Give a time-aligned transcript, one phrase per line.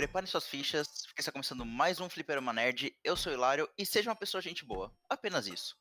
[0.00, 2.96] Prepare suas fichas, porque está começando mais um Fliperama Nerd.
[3.04, 4.90] Eu sou o Hilário e seja uma pessoa gente boa.
[5.10, 5.76] Apenas isso.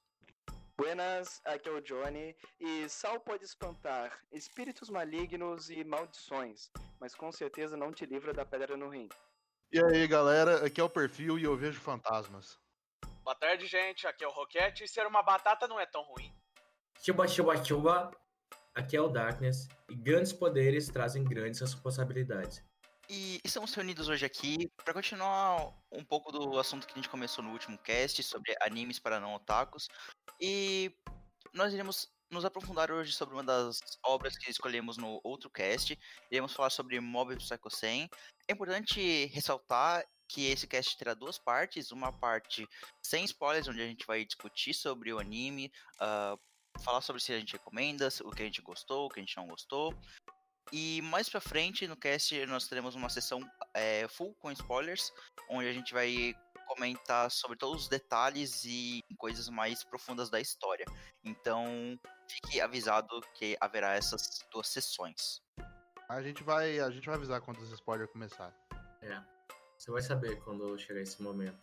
[0.78, 6.70] Buenas, aqui é o Johnny, e sal pode espantar espíritos malignos e maldições,
[7.00, 9.08] mas com certeza não te livra da pedra no rim.
[9.72, 12.60] E aí, galera, aqui é o perfil e eu vejo fantasmas.
[13.24, 14.06] Boa tarde, gente.
[14.06, 16.30] Aqui é o Roquete e ser uma batata não é tão ruim.
[17.02, 18.12] Chuba, chuba, chuba.
[18.76, 22.68] Aqui é o Darkness e grandes poderes trazem grandes responsabilidades.
[23.12, 27.44] E estamos reunidos hoje aqui para continuar um pouco do assunto que a gente começou
[27.44, 29.88] no último cast sobre animes para não otakus.
[30.40, 30.96] E
[31.52, 35.98] nós iremos nos aprofundar hoje sobre uma das obras que escolhemos no outro cast.
[36.30, 38.08] Iremos falar sobre Mob Psycho 100.
[38.48, 41.90] É importante ressaltar que esse cast terá duas partes.
[41.90, 42.70] Uma parte
[43.02, 46.40] sem spoilers, onde a gente vai discutir sobre o anime, uh,
[46.80, 49.36] falar sobre se a gente recomenda, o que a gente gostou, o que a gente
[49.36, 49.94] não gostou.
[50.72, 53.42] E mais pra frente no cast nós teremos uma sessão
[53.74, 55.12] é, full com spoilers,
[55.50, 56.36] onde a gente vai
[56.68, 60.86] comentar sobre todos os detalhes e coisas mais profundas da história.
[61.24, 65.42] Então fique avisado que haverá essas duas sessões.
[66.08, 68.54] A gente vai, a gente vai avisar quando os spoilers começar.
[69.02, 69.22] É.
[69.78, 71.58] Você vai saber quando chegar esse momento.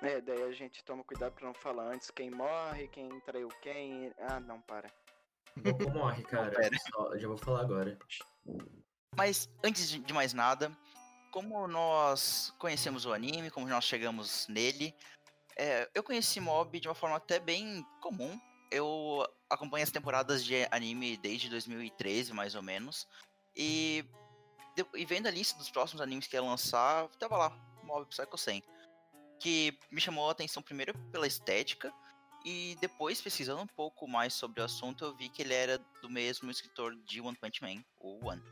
[0.00, 4.12] É, daí a gente toma cuidado pra não falar antes quem morre, quem traiu quem.
[4.18, 4.90] Ah, não, para.
[5.58, 6.52] Goku morre, cara.
[6.90, 7.96] Só, já vou falar agora.
[9.16, 10.72] Mas antes de mais nada,
[11.30, 14.94] como nós conhecemos o anime, como nós chegamos nele,
[15.56, 18.40] é, eu conheci Mob de uma forma até bem comum.
[18.70, 23.06] Eu acompanho as temporadas de anime desde 2013, mais ou menos.
[23.54, 24.04] E,
[24.94, 27.50] e vendo a lista dos próximos animes que ia lançar, tava lá,
[27.82, 28.62] Mob Psycho 100.
[29.38, 31.92] Que me chamou a atenção primeiro pela estética,
[32.44, 36.10] e depois, pesquisando um pouco mais sobre o assunto, eu vi que ele era do
[36.10, 38.42] mesmo escritor de One Punch Man, o One.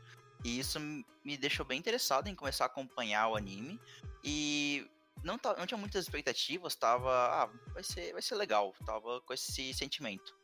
[0.43, 3.79] E isso me deixou bem interessado em começar a acompanhar o anime.
[4.23, 4.87] E
[5.23, 7.11] não, não tinha muitas expectativas, tava.
[7.11, 8.73] Ah, vai ser, vai ser legal.
[8.85, 10.35] Tava com esse sentimento.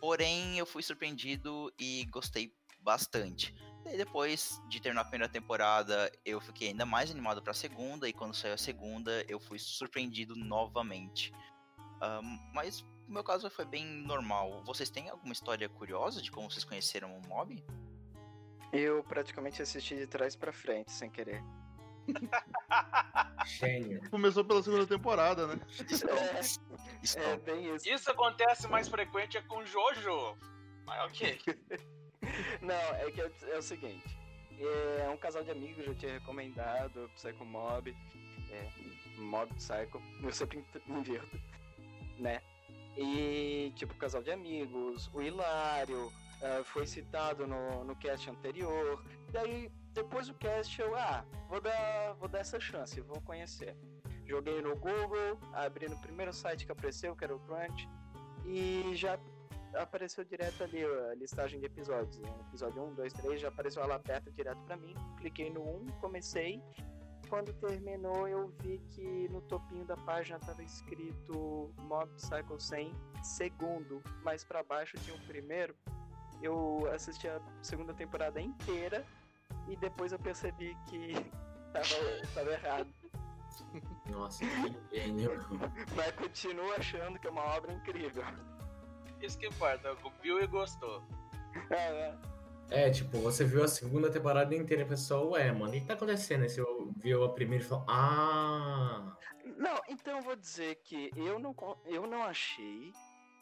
[0.00, 3.54] Porém, eu fui surpreendido e gostei bastante.
[3.86, 8.08] E depois de terminar a primeira temporada, eu fiquei ainda mais animado para a segunda.
[8.08, 11.32] E quando saiu a segunda, eu fui surpreendido novamente.
[12.02, 14.62] Um, mas o meu caso foi bem normal.
[14.64, 17.62] Vocês têm alguma história curiosa de como vocês conheceram o mob?
[18.72, 21.42] Eu praticamente assisti de trás para frente, sem querer.
[23.46, 24.08] Gênio.
[24.10, 25.60] Começou pela segunda temporada, né?
[27.16, 27.88] É, é bem isso.
[27.88, 30.36] Isso acontece mais frequente é com Jojo.
[30.86, 31.38] Mas ok.
[32.62, 34.18] Não, é que é, é, o seguinte.
[35.00, 37.96] É um casal de amigos já tinha recomendado Psycho Mob.
[38.50, 38.70] É,
[39.16, 40.00] Mob Psycho.
[40.22, 41.40] Eu sempre inverto
[42.20, 42.40] né?
[42.96, 49.02] E, tipo, casal de amigos, o Hilário uh, foi citado no, no cast anterior.
[49.30, 53.76] Daí, depois do cast, eu, ah, vou dar, vou dar essa chance, vou conhecer.
[54.26, 57.88] Joguei no Google, abri no primeiro site que apareceu, que era o Crunch,
[58.46, 59.18] e já
[59.74, 62.18] apareceu direto ali a listagem de episódios.
[62.18, 62.28] Né?
[62.48, 64.94] Episódio 1, 2, 3, já apareceu lá perto direto para mim.
[65.18, 66.62] Cliquei no 1, comecei
[67.30, 72.92] quando terminou, eu vi que no topinho da página estava escrito Mob Psycho 100
[73.22, 75.74] segundo, mas para baixo tinha o primeiro.
[76.42, 79.06] Eu assisti a segunda temporada inteira
[79.68, 81.14] e depois eu percebi que
[81.72, 82.92] tava, tava errado.
[84.10, 85.30] Nossa, que gênio.
[85.94, 88.24] Mas continuo achando que é uma obra incrível.
[89.20, 91.04] Isso que importa, viu e gostou.
[91.70, 92.29] É, é.
[92.70, 95.94] É, tipo, você viu a segunda temporada inteira e pensou, ué, mano, o que tá
[95.94, 96.42] acontecendo?
[96.42, 96.62] Aí você
[96.96, 99.16] viu a primeira e falou, ah.
[99.56, 101.54] Não, então eu vou dizer que eu não,
[101.84, 102.92] eu não achei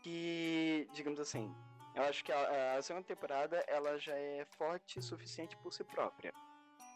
[0.03, 1.55] que, digamos assim,
[1.95, 5.85] eu acho que a, a segunda temporada ela já é forte o suficiente por si
[5.85, 6.33] própria.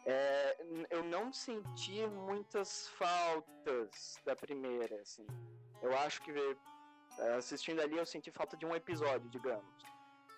[0.07, 0.57] É,
[0.91, 5.27] eu não senti muitas faltas da primeira, assim.
[5.83, 6.33] Eu acho que
[7.37, 9.92] assistindo ali eu senti falta de um episódio, digamos.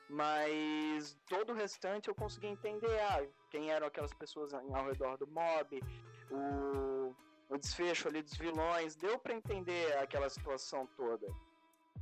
[0.08, 5.26] Mas todo o restante eu consegui entender ah, quem eram aquelas pessoas ao redor do
[5.26, 5.82] mob,
[6.30, 7.14] o,
[7.48, 11.26] o desfecho ali dos vilões, deu para entender aquela situação toda.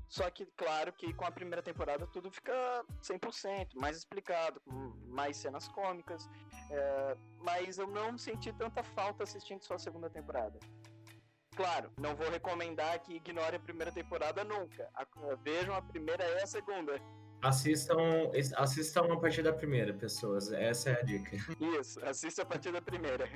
[0.09, 2.53] Só que, claro, que com a primeira temporada tudo fica
[3.03, 4.61] 100%, mais explicado,
[5.07, 6.29] mais cenas cômicas.
[6.71, 10.59] É, mas eu não senti tanta falta assistindo só a segunda temporada.
[11.57, 14.91] Claro, não vou recomendar que ignore a primeira temporada nunca.
[15.43, 17.01] vejam a primeira e a segunda.
[17.43, 20.53] Assistam, assistam a partir da primeira, pessoas.
[20.53, 21.37] Essa é a dica.
[21.81, 23.29] Isso, assista a partir da primeira.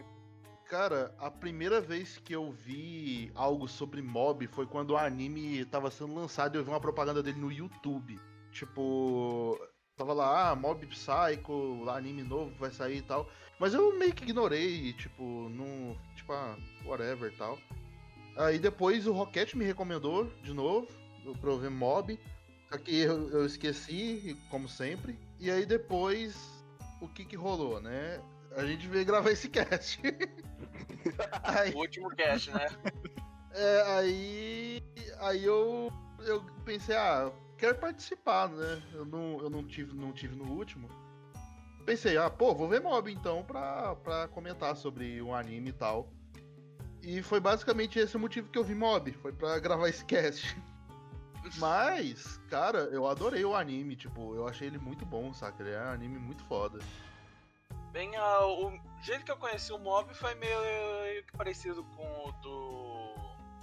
[0.68, 5.90] Cara, a primeira vez que eu vi algo sobre mob foi quando o anime estava
[5.90, 8.18] sendo lançado e eu vi uma propaganda dele no YouTube.
[8.50, 9.58] Tipo,
[9.96, 13.26] Tava lá, ah, Mob Psycho, lá, anime novo vai sair e tal.
[13.58, 15.96] Mas eu meio que ignorei, tipo, não.
[16.14, 16.54] Tipo, ah,
[16.84, 17.58] whatever e tal.
[18.36, 20.86] Aí depois o Rocket me recomendou de novo
[21.40, 22.20] pra eu ver Mob.
[22.70, 25.18] Só que eu, eu esqueci, como sempre.
[25.38, 26.36] E aí depois,
[27.00, 28.20] o que que rolou, né?
[28.56, 30.00] A gente veio gravar esse cast.
[31.42, 32.66] aí, O último cast, né?
[33.52, 34.82] é, aí.
[35.18, 35.92] Aí eu.
[36.20, 38.82] Eu pensei, ah, quero participar, né?
[38.94, 40.88] Eu não, eu não, tive, não tive no último.
[41.84, 46.10] Pensei, ah, pô, vou ver mob então pra, pra comentar sobre o anime e tal.
[47.02, 49.12] E foi basicamente esse o motivo que eu vi mob.
[49.12, 50.56] Foi pra gravar esse cast.
[51.58, 55.62] Mas, cara, eu adorei o anime, tipo, eu achei ele muito bom, saca?
[55.62, 56.78] Ele é um anime muito foda.
[57.93, 62.32] Bem, ah, o jeito que eu conheci o Mob foi meio que parecido com o
[62.43, 63.14] do,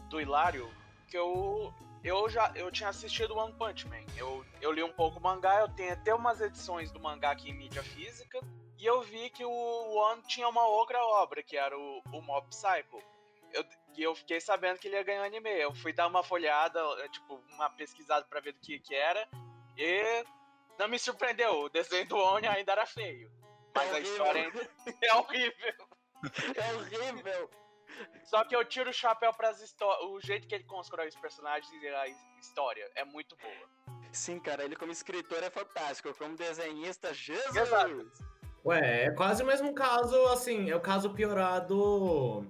[0.10, 0.70] do Hilário,
[1.08, 4.04] que eu, eu já eu tinha assistido One Punch Man.
[4.18, 7.52] Eu, eu li um pouco o mangá, eu tenho até umas edições do mangá aqui
[7.52, 8.40] em mídia física,
[8.80, 12.48] e eu vi que o One tinha uma outra obra, que era o, o Mob
[12.48, 13.02] Psycho.
[13.54, 13.64] Eu,
[13.98, 15.50] e eu fiquei sabendo que ele ia ganhar anime.
[15.50, 19.28] Eu fui dar uma folhada, eh, tipo, uma pesquisada pra ver do que, que era,
[19.78, 20.26] e
[20.80, 21.62] não me surpreendeu.
[21.62, 23.32] O desenho do Oni ainda era feio.
[23.76, 24.12] Mas a horrível.
[24.12, 24.70] história ainda
[25.02, 25.88] é horrível.
[26.56, 27.50] É horrível.
[28.26, 30.10] Só que eu tiro o chapéu pras histórias.
[30.10, 33.70] O jeito que ele constrói os personagens e a his- história é muito boa.
[34.12, 36.14] Sim, cara, ele como escritor é fantástico.
[36.18, 37.56] Como desenhista, Jesus!
[37.56, 38.12] Exato.
[38.66, 42.48] Ué, é quase o mesmo caso, assim, é o caso piorado.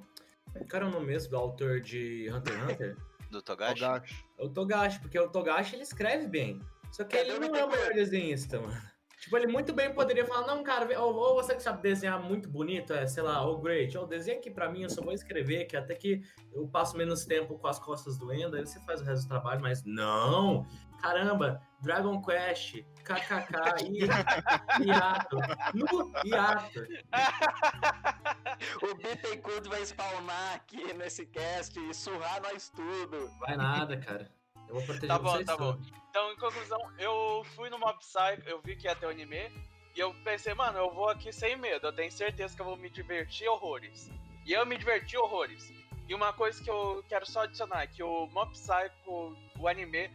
[0.53, 2.97] Qual era o nome mesmo do autor de Hunter x Hunter?
[3.31, 3.79] Do Togashi?
[3.79, 4.25] Togashi.
[4.37, 6.61] É o Togashi, porque o Togashi ele escreve bem.
[6.91, 8.79] Só que Cadê ele não é o melhor desenhista, mano.
[9.23, 12.49] Tipo, ele muito bem poderia falar, não, cara, ou, ou você que sabe desenhar muito
[12.49, 15.63] bonito, é, sei lá, ou great, ou desenha aqui pra mim, eu só vou escrever,
[15.63, 16.21] que até que
[16.51, 19.61] eu passo menos tempo com as costas doendo, aí você faz o resto do trabalho,
[19.61, 20.67] mas não!
[21.03, 25.35] Caramba, Dragon Quest, KKK, hi- hiato,
[25.73, 26.79] no hiato.
[28.81, 33.29] O Bittencourt vai spawnar aqui nesse cast e surrar nós tudo.
[33.41, 34.31] Vai nada, cara.
[34.69, 35.73] Eu vou proteger Tá bom, vocês tá bom.
[35.73, 35.91] todos.
[36.09, 39.51] Então, em conclusão, eu fui no Mob Psycho, eu vi que ia ter o anime,
[39.93, 42.77] e eu pensei, mano, eu vou aqui sem medo, eu tenho certeza que eu vou
[42.77, 44.09] me divertir horrores.
[44.45, 45.69] E eu me diverti horrores.
[46.07, 50.09] E uma coisa que eu quero só adicionar é que o Mob Psycho, o anime,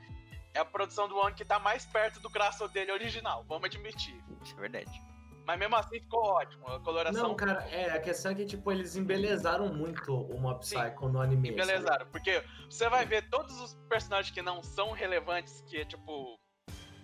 [0.54, 4.22] é a produção do One que tá mais perto do traço dele original, vamos admitir.
[4.42, 5.08] Isso é verdade.
[5.48, 8.70] Mas mesmo assim ficou ótimo, a coloração Não, cara, é, a questão é que, tipo,
[8.70, 11.48] eles embelezaram muito o Mob Sim, Psycho no anime.
[11.48, 11.62] sabe?
[11.62, 12.06] embelezaram.
[12.08, 16.38] Porque você vai ver todos os personagens que não são relevantes, que é tipo.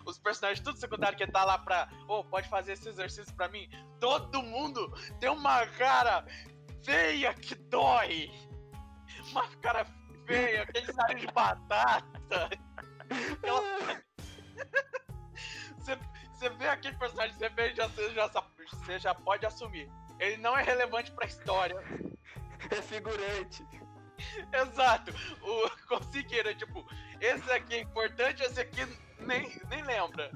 [0.04, 1.88] Os personagens tudo secundário que tá lá pra.
[2.06, 3.66] Ô, pode fazer esse exercício pra mim.
[3.98, 6.26] Todo mundo tem uma cara
[6.84, 8.30] feia que dói.
[9.30, 9.86] Uma cara
[10.26, 12.50] feia, aquele nariz de batata.
[15.84, 15.98] Você,
[16.32, 19.90] você vê aquele personagem, você vê, já, você, já, você já pode assumir.
[20.18, 21.76] Ele não é relevante pra história.
[22.70, 23.66] É figurante.
[24.52, 25.12] Exato.
[25.42, 26.86] O Conseguiram, tipo,
[27.20, 28.80] esse aqui é importante, esse aqui
[29.18, 30.30] nem, nem lembra.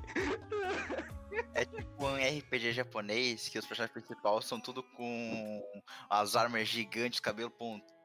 [1.55, 7.21] É tipo um RPG japonês que os personagens principais são tudo com as armas gigantes,
[7.21, 7.98] cabelo pontudo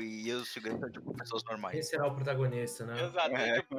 [0.00, 1.88] e os figurantes são tipo pessoas normais.
[1.88, 3.02] será o protagonista, né?
[3.04, 3.34] Exato.
[3.36, 3.60] É.
[3.60, 3.76] tipo,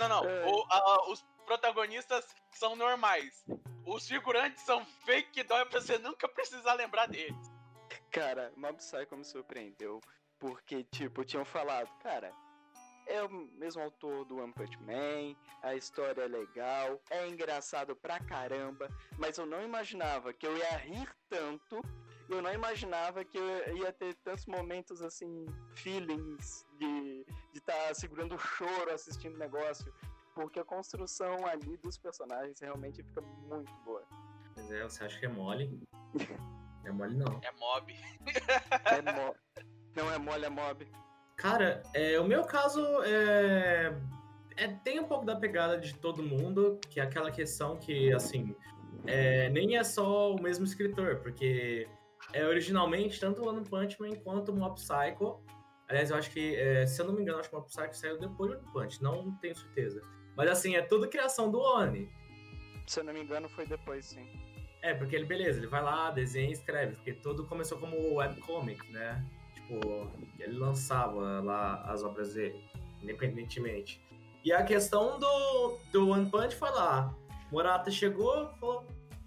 [0.00, 0.24] não, não.
[0.28, 0.46] É.
[0.46, 3.44] o- a- os protagonistas são normais.
[3.86, 7.50] Os figurantes são fake que dói pra você nunca precisar lembrar deles.
[8.10, 10.00] Cara, Mob Psycho me surpreendeu.
[10.38, 12.30] Porque, tipo, tinham falado, cara,
[13.08, 18.20] é o mesmo autor do One Punch Man, a história é legal, é engraçado pra
[18.20, 18.88] caramba,
[19.18, 21.80] mas eu não imaginava que eu ia rir tanto,
[22.28, 28.38] eu não imaginava que eu ia ter tantos momentos assim, feelings de estar segurando o
[28.38, 29.92] choro assistindo o negócio,
[30.34, 34.04] porque a construção ali dos personagens realmente fica muito boa.
[34.56, 35.80] Mas é, você acha que é mole?
[36.84, 37.40] É mole, não.
[37.42, 37.94] É mob.
[38.86, 39.34] É mo...
[39.94, 40.88] Não é mole, é mob.
[41.36, 43.94] Cara, é, o meu caso é,
[44.56, 48.56] é- tem um pouco da pegada de todo mundo, que é aquela questão que, assim,
[49.06, 51.86] é, nem é só o mesmo escritor, porque
[52.32, 55.40] é, originalmente tanto o One Punch Man quanto o Mob Psycho.
[55.88, 57.94] Aliás, eu acho que, é, se eu não me engano, acho que o Mob Psycho
[57.94, 60.02] saiu depois do One Punch, não tenho certeza.
[60.36, 62.10] Mas assim, é tudo criação do Oni.
[62.86, 64.26] Se eu não me engano, foi depois, sim.
[64.82, 68.90] É, porque ele, beleza, ele vai lá, desenha e escreve, porque tudo começou como webcomic,
[68.92, 69.24] né?
[69.54, 72.64] Tipo, ele lançava lá as obras dele,
[73.02, 74.00] independentemente.
[74.44, 77.12] E a questão do, do One Punch foi lá.
[77.50, 78.86] Morata chegou falou,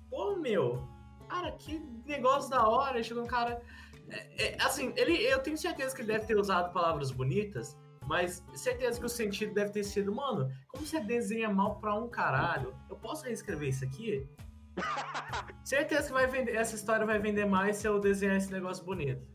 [0.09, 0.87] pô, meu,
[1.31, 3.01] cara, que negócio da hora.
[3.01, 3.61] Chegou um cara.
[4.09, 8.43] é, é, assim, ele, eu tenho certeza que ele deve ter usado palavras bonitas, Mas
[8.55, 12.75] certeza que o sentido deve ter sido, mano, como você desenha mal pra um caralho,
[12.89, 14.27] eu posso reescrever isso aqui?
[15.63, 19.25] certeza que vai vender, essa história vai vender mais se eu desenhar esse negócio bonito.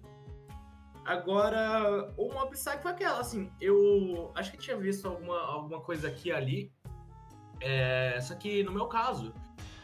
[1.05, 6.09] Agora, o Mob Psycho foi aquela, assim, eu acho que tinha visto alguma, alguma coisa
[6.09, 6.73] aqui ali.
[7.61, 9.33] É, só que no meu caso,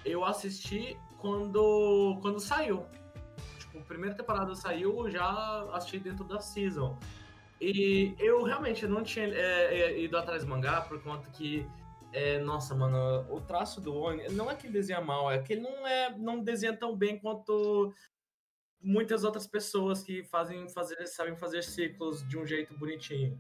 [0.05, 2.85] eu assisti quando, quando saiu.
[3.59, 6.99] Tipo, a primeira temporada saiu, já assisti dentro da season.
[7.61, 11.65] E eu realmente não tinha é, é, ido atrás do mangá por conta que.
[12.13, 15.55] É, nossa, mano, o traço do Oni não é que ele desenha mal, é que
[15.55, 17.95] ele não, é, não desenha tão bem quanto
[18.83, 23.39] muitas outras pessoas que fazem fazer, sabem fazer ciclos de um jeito bonitinho.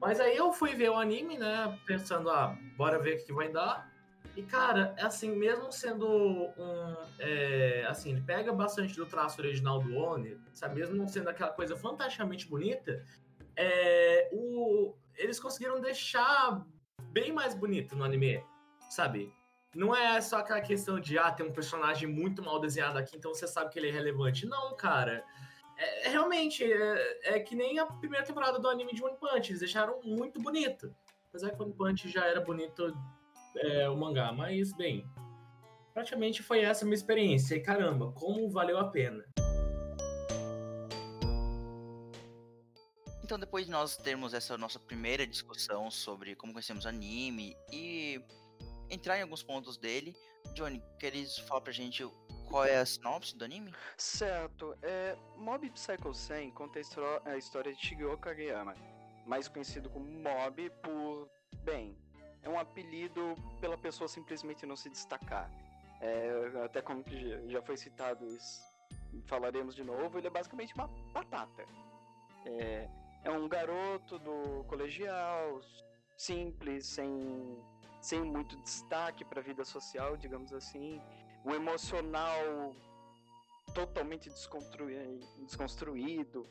[0.00, 1.76] Mas aí eu fui ver o anime, né?
[1.86, 3.89] Pensando, ah, bora ver o que vai dar.
[4.36, 6.96] E, cara, é assim, mesmo sendo um.
[7.18, 10.76] É, assim, ele pega bastante do traço original do Oni, sabe?
[10.76, 13.04] Mesmo não sendo aquela coisa fantasticamente bonita,
[13.56, 16.64] é, o, eles conseguiram deixar
[17.10, 18.42] bem mais bonito no anime,
[18.88, 19.32] sabe?
[19.74, 23.32] Não é só aquela questão de, ah, tem um personagem muito mal desenhado aqui, então
[23.32, 24.46] você sabe que ele é relevante.
[24.46, 25.24] Não, cara.
[25.76, 29.50] É, é realmente, é, é, que nem a primeira temporada do anime de One Punch.
[29.50, 30.94] Eles deixaram muito bonito.
[31.28, 32.96] Apesar que One Punch já era bonito
[33.56, 34.32] é, o mangá.
[34.32, 35.04] Mas, bem,
[35.92, 37.54] praticamente foi essa a minha experiência.
[37.54, 39.24] E caramba, como valeu a pena.
[43.22, 48.20] Então, depois de nós termos essa nossa primeira discussão sobre como conhecemos anime e
[48.90, 50.16] entrar em alguns pontos dele.
[50.54, 52.04] Johnny, queres falar pra gente
[52.48, 53.72] qual é a sinopse do anime?
[53.96, 54.76] Certo.
[54.82, 56.80] É, Mob Psycho 100 conta
[57.24, 58.74] a história de Shigeo Kageyama,
[59.24, 61.30] mais conhecido como Mob por,
[61.62, 61.96] bem,
[62.42, 65.50] é um apelido pela pessoa simplesmente não se destacar.
[66.00, 67.04] É, até como
[67.48, 68.62] já foi citado isso,
[69.26, 71.66] falaremos de novo, ele é basicamente uma batata.
[72.46, 72.88] É,
[73.24, 75.60] é um garoto do colegial,
[76.16, 77.62] simples, sem
[78.00, 81.00] sem muito destaque para a vida social, digamos assim,
[81.44, 82.74] o emocional
[83.74, 86.48] totalmente desconstruído,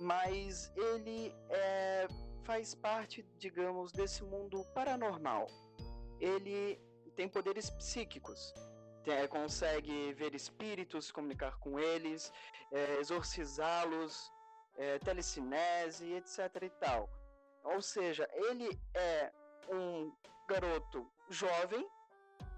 [0.00, 2.08] mas ele é,
[2.48, 5.46] faz parte, digamos, desse mundo paranormal.
[6.18, 6.80] Ele
[7.14, 8.54] tem poderes psíquicos,
[9.04, 12.32] tem, consegue ver espíritos, comunicar com eles,
[12.72, 14.32] é, exorcizá-los,
[14.78, 16.62] é, telecinese, etc.
[16.62, 17.10] e tal.
[17.64, 19.30] Ou seja, ele é
[19.70, 20.10] um
[20.48, 21.86] garoto jovem,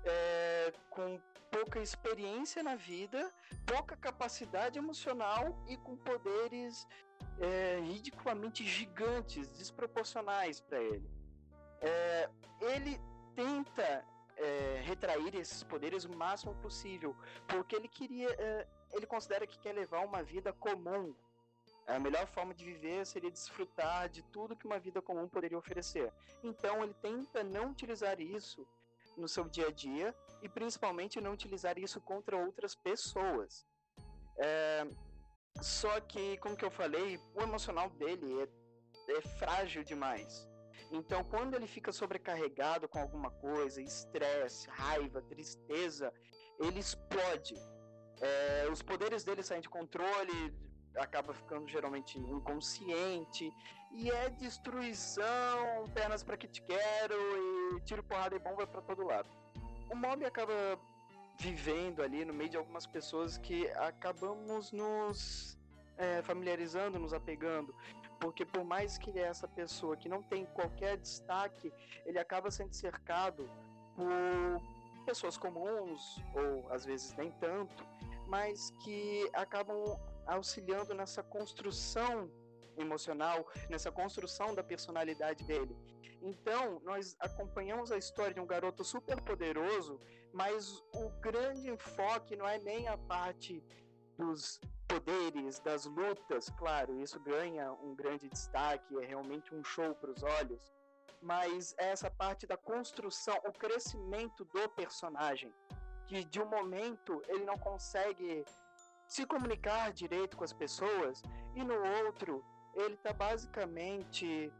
[0.04, 3.32] é, com pouca experiência na vida,
[3.66, 6.86] pouca capacidade emocional e com poderes
[7.38, 11.10] é, ridiculamente gigantes, desproporcionais para ele.
[11.80, 12.28] É,
[12.60, 13.00] ele
[13.34, 14.04] tenta
[14.36, 17.14] é, retrair esses poderes o máximo possível,
[17.48, 21.14] porque ele queria, é, ele considera que quer levar uma vida comum,
[21.86, 26.12] a melhor forma de viver seria desfrutar de tudo que uma vida comum poderia oferecer.
[26.42, 28.66] Então ele tenta não utilizar isso
[29.20, 33.66] no seu dia a dia e principalmente não utilizar isso contra outras pessoas.
[34.38, 34.86] É...
[35.60, 40.48] Só que, como que eu falei, o emocional dele é, é frágil demais.
[40.90, 46.12] Então, quando ele fica sobrecarregado com alguma coisa, estresse, raiva, tristeza,
[46.58, 47.54] ele explode.
[48.20, 50.54] É, os poderes dele saem de controle,
[51.00, 53.52] acaba ficando geralmente inconsciente
[53.90, 57.14] e é destruição, pernas para que te quero
[57.76, 59.28] e tiro porrada e bomba para todo lado.
[59.90, 60.78] O mob acaba
[61.38, 65.58] vivendo ali no meio de algumas pessoas que acabamos nos
[65.96, 67.74] é, familiarizando, nos apegando,
[68.20, 71.72] porque por mais que ele é essa pessoa que não tem qualquer destaque,
[72.04, 73.50] ele acaba sendo cercado
[73.96, 74.62] por
[75.04, 77.84] pessoas comuns ou às vezes nem tanto,
[78.28, 79.98] mas que acabam
[80.30, 82.30] auxiliando nessa construção
[82.76, 85.76] emocional, nessa construção da personalidade dele.
[86.22, 89.98] Então, nós acompanhamos a história de um garoto super poderoso,
[90.32, 93.62] mas o grande enfoque não é nem a parte
[94.16, 100.10] dos poderes, das lutas, claro, isso ganha um grande destaque, é realmente um show para
[100.10, 100.72] os olhos,
[101.22, 105.52] mas é essa parte da construção, o crescimento do personagem,
[106.06, 108.44] que de um momento ele não consegue
[109.10, 111.20] se comunicar direito com as pessoas,
[111.56, 111.74] e no
[112.04, 114.52] outro, ele está basicamente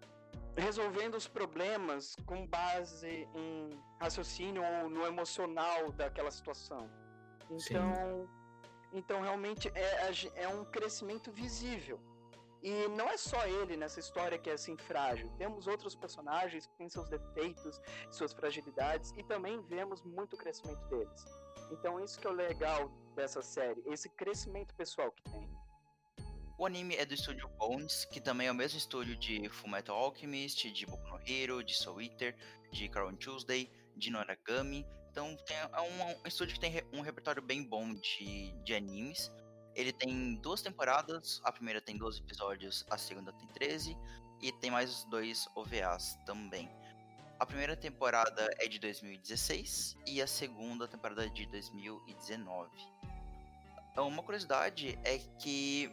[0.57, 6.91] resolvendo os problemas com base em raciocínio ou no emocional daquela situação.
[7.49, 8.29] Então,
[8.93, 12.01] então realmente é, é um crescimento visível.
[12.63, 15.31] E não é só ele nessa história que é assim frágil.
[15.39, 21.25] Temos outros personagens que têm seus defeitos, suas fragilidades e também vemos muito crescimento deles.
[21.71, 25.49] Então isso que é o legal dessa série, esse crescimento pessoal que tem.
[26.59, 30.71] O anime é do estúdio Bones, que também é o mesmo estúdio de Fullmetal Alchemist,
[30.71, 32.37] de Boku no Hero, de Soul Eater,
[32.71, 34.87] de Crown Tuesday, de Noragami.
[35.11, 39.33] Então tem, é um, um estúdio que tem um repertório bem bom de, de animes.
[39.75, 43.97] Ele tem duas temporadas, a primeira tem 12 episódios, a segunda tem 13,
[44.41, 46.71] e tem mais dois OVAs também.
[47.39, 52.71] A primeira temporada é de 2016 e a segunda temporada é de 2019.
[53.93, 55.91] Então, Uma curiosidade é que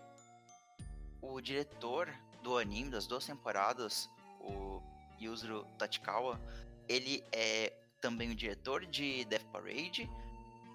[1.22, 4.82] o diretor do anime das duas temporadas, o
[5.20, 6.40] Yuzuru Tachikawa,
[6.88, 10.10] ele é também o diretor de Death Parade,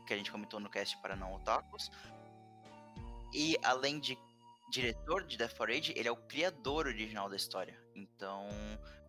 [0.07, 1.91] que a gente comentou no cast para não otakus.
[3.33, 4.17] E além de
[4.71, 7.79] diretor de Death Parade, ele é o criador original da história.
[7.95, 8.47] Então,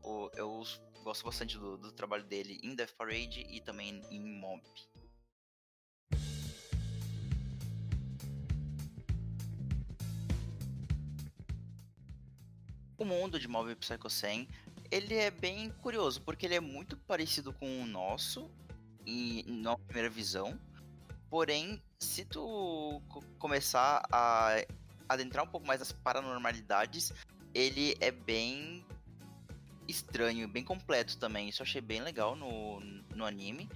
[0.01, 0.63] o- eu
[1.03, 4.61] gosto bastante do, do trabalho dele em Death Parade e também em Mob.
[12.97, 14.47] O mundo de Mob Psycho 100,
[14.91, 18.49] ele é bem curioso, porque ele é muito parecido com o nosso,
[19.05, 20.57] e na primeira visão.
[21.33, 24.63] Porém, se tu co- começar a
[25.09, 27.11] adentrar um pouco mais nas paranormalidades,
[27.55, 28.85] ele é bem
[29.87, 31.49] estranho, bem completo também.
[31.49, 32.79] Isso eu achei bem legal no,
[33.15, 33.67] no anime.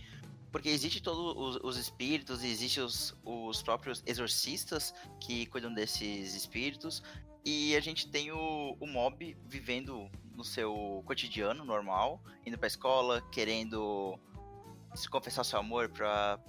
[0.52, 7.02] Porque existe todos os, os espíritos, existe os, os próprios exorcistas que cuidam desses espíritos.
[7.44, 13.20] E a gente tem o, o mob vivendo no seu cotidiano normal, indo pra escola,
[13.32, 14.16] querendo
[14.94, 16.40] se confessar seu amor pra,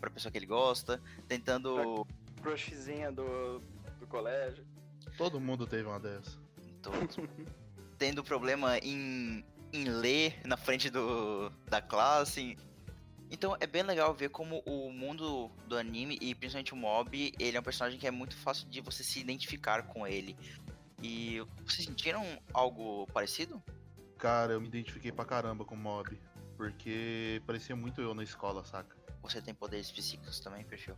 [0.00, 2.06] pra pessoa que ele gosta, tentando.
[2.42, 3.60] Crushzinha do,
[3.98, 4.64] do colégio.
[5.16, 6.38] Todo mundo teve uma dessa.
[6.82, 7.16] Todos.
[7.98, 12.56] tendo problema em, em ler na frente do, da classe.
[13.30, 17.56] Então é bem legal ver como o mundo do anime, e principalmente o Mob, ele
[17.56, 20.36] é um personagem que é muito fácil de você se identificar com ele.
[21.02, 23.62] E vocês sentiram algo parecido?
[24.18, 26.18] Cara, eu me identifiquei pra caramba com o mob.
[26.56, 28.94] Porque parecia muito eu na escola, saca?
[29.22, 30.96] Você tem poderes psíquicos também, perfil?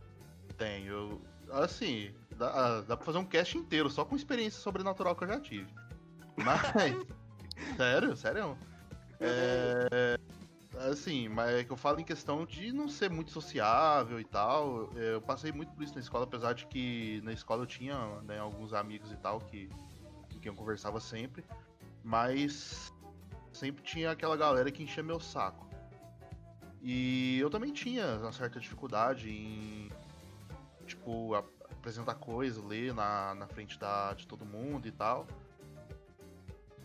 [0.57, 1.21] Tenho.
[1.51, 5.39] Assim, dá, dá pra fazer um cast inteiro só com experiência sobrenatural que eu já
[5.39, 5.73] tive.
[6.37, 6.61] Mas.
[7.77, 8.57] sério, sério.
[9.19, 10.17] É.
[10.89, 14.89] Assim, mas é que eu falo em questão de não ser muito sociável e tal.
[14.95, 18.39] Eu passei muito por isso na escola, apesar de que na escola eu tinha né,
[18.39, 19.69] alguns amigos e tal que,
[20.31, 21.45] com quem eu conversava sempre.
[22.03, 22.91] Mas
[23.51, 25.72] sempre tinha aquela galera que enchia meu saco.
[26.85, 29.89] E eu também tinha uma certa dificuldade em,
[30.85, 35.25] tipo, apresentar coisa, ler na, na frente da, de todo mundo e tal.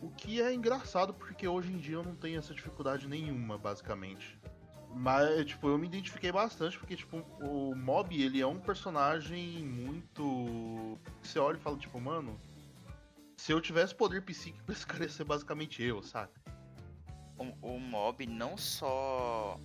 [0.01, 4.39] O que é engraçado porque hoje em dia eu não tenho essa dificuldade nenhuma, basicamente.
[4.95, 10.97] Mas, tipo, eu me identifiquei bastante porque, tipo, o Mob, ele é um personagem muito...
[11.21, 12.39] Você olha e fala, tipo, mano...
[13.37, 16.41] Se eu tivesse poder psíquico, esse cara ia ser basicamente eu, saca?
[17.39, 19.59] o, o mob não só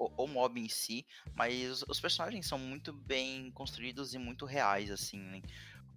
[0.00, 4.46] o, o mob em si, mas os, os personagens são muito bem construídos e muito
[4.46, 5.18] reais, assim.
[5.18, 5.42] né?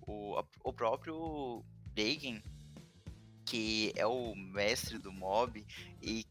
[0.06, 1.64] O, a- o próprio
[1.96, 2.42] Reagan,
[3.46, 5.66] que é o mestre do mob
[6.02, 6.26] e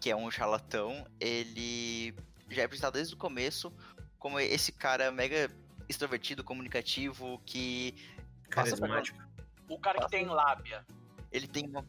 [0.00, 2.14] que é um charlatão, ele
[2.50, 3.72] já é apresentado desde o começo
[4.18, 5.50] como esse cara mega
[5.88, 7.94] extrovertido, comunicativo, que
[8.54, 9.18] Passa pra- Carismático.
[9.68, 10.84] O cara que tem lábia.
[11.32, 11.84] ele tem uma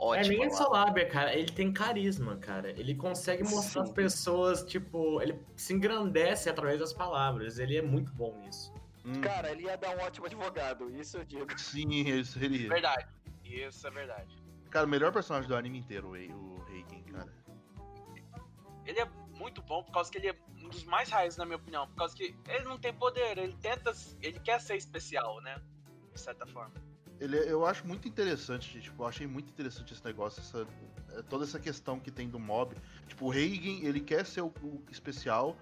[0.00, 1.34] É, ótima nem é lá- só lábia, cara.
[1.34, 2.70] Ele tem carisma, cara.
[2.70, 3.88] Ele consegue mostrar Sim.
[3.88, 7.58] as pessoas, tipo, ele se engrandece através das palavras.
[7.58, 8.72] Ele é muito bom nisso.
[9.04, 11.46] Hum, Cara, ele ia dar um ótimo advogado, isso eu digo.
[11.58, 12.68] sim, isso seria.
[12.68, 13.06] Verdade.
[13.44, 14.36] Isso é verdade.
[14.70, 17.32] Cara, o melhor personagem do anime inteiro, o Rei- o Reiken, cara.
[18.86, 21.56] Ele é muito bom por causa que ele é um dos mais raízes, na minha
[21.56, 21.86] opinião.
[21.88, 23.92] Por causa que ele não tem poder, ele tenta.
[24.20, 25.60] Ele quer ser especial, né?
[26.12, 26.74] De certa forma.
[27.20, 30.66] Ele, é- eu acho muito interessante, tipo, eu achei muito interessante esse negócio, essa,
[31.12, 32.74] é, toda essa questão que tem do mob.
[33.06, 35.56] Tipo, o Reigen, ele quer ser o, o especial,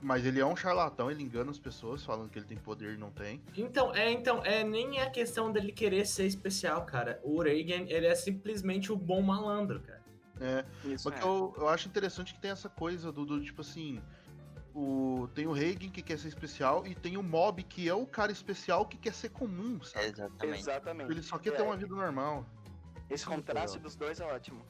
[0.00, 2.96] mas ele é um charlatão, ele engana as pessoas falando que ele tem poder e
[2.96, 3.40] não tem.
[3.56, 7.20] Então, é, então, é nem a questão dele querer ser especial, cara.
[7.22, 10.02] O Reagan, ele é simplesmente o bom malandro, cara.
[10.40, 11.20] É, Isso Mas é.
[11.20, 14.02] que eu, eu acho interessante que tem essa coisa do, do, tipo assim.
[14.74, 18.06] O, tem o Reigen que quer ser especial e tem o Mob que é o
[18.06, 20.06] cara especial que quer ser comum, sabe?
[20.06, 20.60] Exatamente.
[20.60, 21.10] Exatamente.
[21.10, 22.46] Ele só quer É, ter uma vida normal.
[23.10, 24.64] Esse contraste dos dois é ótimo.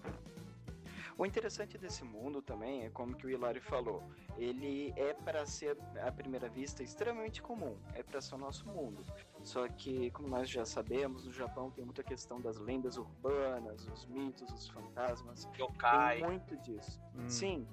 [1.17, 4.03] O interessante desse mundo também é como que o Hilário falou.
[4.37, 9.05] Ele é para ser à primeira vista extremamente comum, é para ser o nosso mundo.
[9.45, 14.07] Só que, como nós já sabemos, no Japão tem muita questão das lendas urbanas, os
[14.07, 15.49] mitos, os fantasmas.
[15.57, 16.19] Yokai.
[16.19, 17.01] Tem muito disso.
[17.15, 17.29] Hum.
[17.29, 17.69] Sim.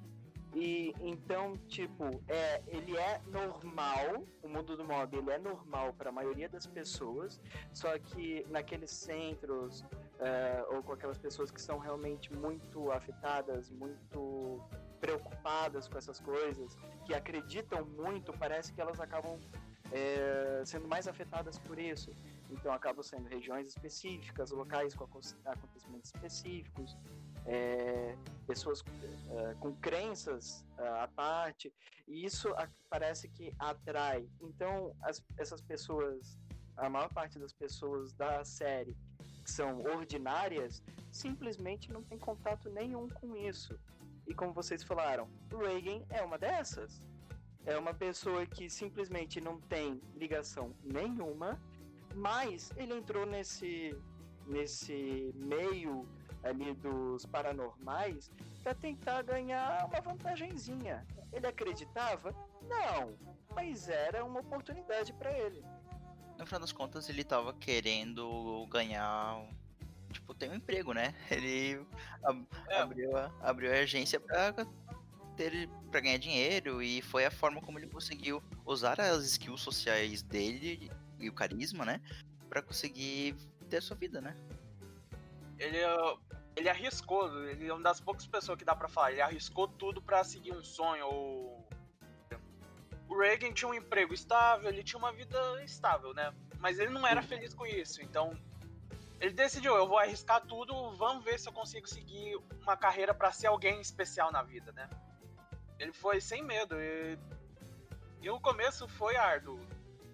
[0.53, 6.09] E então, tipo, é, ele é normal, o mundo do mob ele é normal para
[6.09, 7.39] a maioria das pessoas,
[7.71, 9.85] só que naqueles centros
[10.19, 14.59] é, ou com aquelas pessoas que são realmente muito afetadas, muito
[14.99, 19.39] preocupadas com essas coisas, que acreditam muito, parece que elas acabam
[19.91, 22.12] é, sendo mais afetadas por isso.
[22.49, 26.97] Então acabam sendo regiões específicas, locais com acontecimentos específicos,
[27.49, 28.83] é, pessoas
[29.31, 31.73] é, com crenças é, à parte,
[32.07, 32.49] e isso
[32.89, 34.29] parece que atrai.
[34.39, 36.38] Então as, essas pessoas,
[36.77, 38.95] a maior parte das pessoas da série
[39.43, 43.77] que são ordinárias, simplesmente não tem contato nenhum com isso.
[44.27, 47.01] E como vocês falaram, Reagan é uma dessas.
[47.65, 51.59] É uma pessoa que simplesmente não tem ligação nenhuma,
[52.15, 53.95] mas ele entrou nesse,
[54.47, 56.07] nesse meio
[56.43, 58.32] ali dos paranormais
[58.63, 61.06] para tentar ganhar uma vantagenzinha.
[61.32, 62.34] Ele acreditava?
[62.62, 63.13] Não,
[63.54, 65.63] mas era uma oportunidade para ele.
[66.38, 69.45] No final das contas, ele tava querendo ganhar
[70.12, 71.13] tipo, tem um emprego, né?
[71.30, 71.86] Ele
[72.23, 72.78] ab é.
[72.78, 74.54] abriu, a, abriu a agência pra
[75.36, 80.21] ter para ganhar dinheiro e foi a forma como ele conseguiu usar as skills sociais
[80.21, 82.02] dele e o carisma, né,
[82.47, 83.36] para conseguir
[83.69, 84.36] ter sua vida, né?
[85.59, 85.77] Ele
[86.55, 90.01] ele arriscou, ele é uma das poucas pessoas que dá para falar, ele arriscou tudo
[90.01, 91.69] para seguir um sonho ou
[93.07, 96.33] o Reagan tinha um emprego estável, ele tinha uma vida estável, né?
[96.59, 98.37] Mas ele não era feliz com isso, então
[99.19, 103.31] ele decidiu, eu vou arriscar tudo, vamos ver se eu consigo seguir uma carreira para
[103.31, 104.89] ser alguém especial na vida, né?
[105.79, 107.17] Ele foi sem medo e,
[108.21, 109.59] e o começo foi árduo.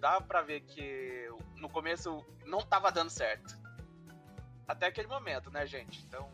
[0.00, 3.56] Dá pra ver que no começo não tava dando certo.
[4.66, 6.04] Até aquele momento, né, gente?
[6.06, 6.30] Então.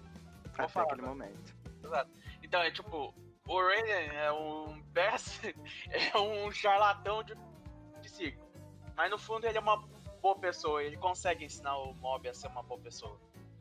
[0.47, 1.09] Até falar, aquele né?
[1.09, 1.55] momento.
[1.85, 2.11] Exato.
[2.43, 3.15] Então é tipo,
[3.47, 4.83] o Raiden é um
[5.91, 7.35] é um charlatão de
[8.01, 8.47] psíquico.
[8.97, 9.83] Mas no fundo ele é uma
[10.21, 13.19] boa pessoa, ele consegue ensinar o mob a ser uma boa pessoa.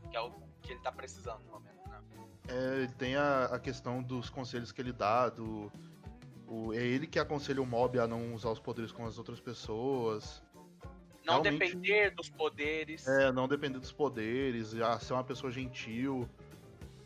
[0.10, 0.32] Que é o
[0.62, 2.02] que ele tá precisando no momento, né?
[2.48, 5.72] É, tem a, a questão dos conselhos que ele dá, do.
[6.48, 9.40] O, é ele que aconselha o mob a não usar os poderes com as outras
[9.40, 10.44] pessoas.
[11.26, 13.08] Não Realmente, depender dos poderes.
[13.08, 16.28] É, não depender dos poderes, a ser uma pessoa gentil.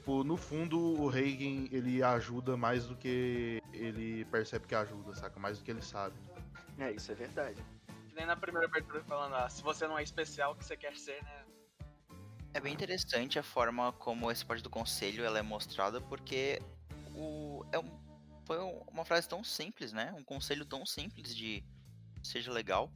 [0.08, 5.39] no fundo, o Reagan ele ajuda mais do que ele percebe que ajuda, saca?
[5.39, 6.15] Mais do que ele sabe.
[6.80, 7.62] É, isso é verdade
[8.15, 10.95] nem na primeira abertura falando, ah, se você não é especial, o que você quer
[10.95, 11.45] ser, né?
[12.54, 16.62] É bem interessante a forma como esse parte do conselho ela é mostrada, porque
[17.13, 17.99] o, é um,
[18.45, 20.13] foi uma frase tão simples, né?
[20.17, 21.63] Um conselho tão simples de
[22.23, 22.89] seja legal.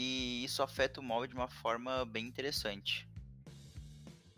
[0.00, 3.08] E isso afeta o mob de uma forma bem interessante.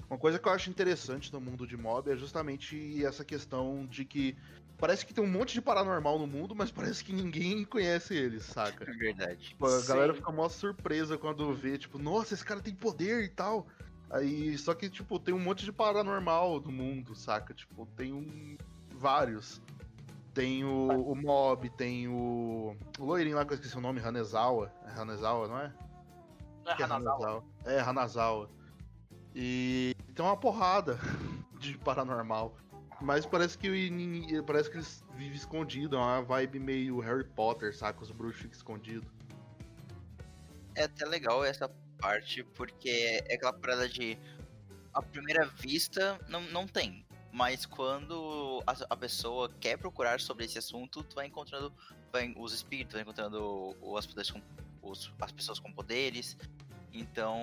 [0.08, 4.04] Uma coisa que eu acho interessante no mundo de mob é justamente essa questão de
[4.06, 4.34] que
[4.80, 8.44] Parece que tem um monte de paranormal no mundo, mas parece que ninguém conhece eles,
[8.44, 8.90] saca?
[8.90, 9.36] É verdade.
[9.50, 9.88] Tipo, a Sim.
[9.88, 13.66] galera fica mó surpresa quando vê, tipo, nossa, esse cara tem poder e tal.
[14.08, 17.52] Aí, só que, tipo, tem um monte de paranormal no mundo, saca?
[17.52, 18.56] Tipo, tem um.
[18.92, 19.60] vários.
[20.40, 22.74] Tem o, o Mob, tem o.
[22.98, 24.72] O loirinho lá que eu esqueci o nome, Hanezawa.
[24.86, 25.72] É Hanezawa, não é?
[26.64, 27.44] Não é, é Hanazawa.
[27.66, 28.50] É, Hanazawa.
[29.34, 30.98] E tem uma porrada
[31.60, 32.56] de paranormal.
[33.02, 33.68] Mas parece que
[34.46, 38.02] parece que eles vivem escondidos, é uma vibe meio Harry Potter, saca?
[38.02, 39.10] Os bruxos ficam escondidos.
[40.74, 42.88] É até legal essa parte, porque
[43.28, 44.16] é aquela parada de.
[44.94, 47.04] A primeira vista não, não tem.
[47.32, 51.72] Mas quando a, a pessoa quer procurar sobre esse assunto, tu vai encontrando
[52.12, 54.42] vai, os espíritos, vai encontrando os, com,
[54.82, 56.36] os, as pessoas com poderes.
[56.92, 57.38] Então,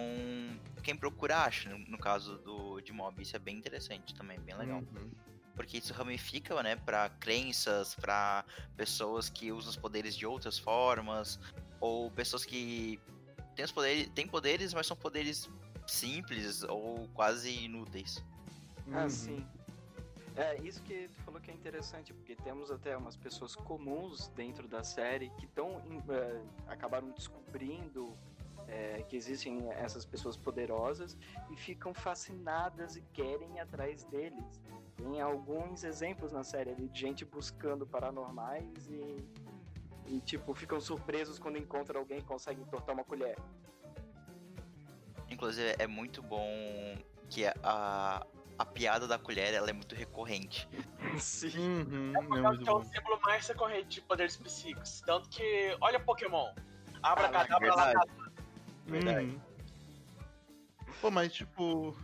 [0.83, 3.21] quem procura acha, no, no, caso do, de Mob.
[3.21, 4.79] Isso é bem interessante também, bem legal.
[4.79, 5.11] Uhum
[5.57, 8.45] porque isso ramifica, né, para crenças, para
[8.77, 11.39] pessoas que usam os poderes de outras formas,
[11.81, 12.99] ou pessoas que
[13.55, 15.49] têm os poderes, têm poderes, mas são poderes
[15.87, 18.23] simples ou quase inúteis.
[18.93, 19.09] Ah, uhum.
[19.09, 19.47] sim.
[20.37, 24.67] É, isso que tu falou que é interessante, porque temos até umas pessoas comuns dentro
[24.67, 28.15] da série que tão, é, acabaram descobrindo
[28.67, 31.17] é, que existem essas pessoas poderosas
[31.49, 34.61] e ficam fascinadas e querem ir atrás deles.
[34.95, 39.25] Tem alguns exemplos na série de gente buscando paranormais e,
[40.05, 43.39] e tipo, ficam surpresos quando encontram alguém que consegue entortar uma colher.
[45.31, 46.47] Inclusive, é muito bom
[47.27, 48.25] que a,
[48.57, 50.67] a piada da colher ela é muito recorrente.
[51.19, 55.01] Sim, uhum, é, é, é o símbolo mais recorrente de poderes psíquicos.
[55.01, 56.53] Tanto que, olha Pokémon.
[57.03, 57.93] Abra ah, cadabra lá.
[58.85, 59.27] Verdade.
[59.27, 59.41] Uhum.
[61.01, 61.95] Pô, mas tipo,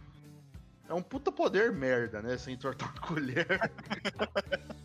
[0.88, 2.38] é um puta poder merda, né?
[2.38, 3.48] Sem entortar uma colher.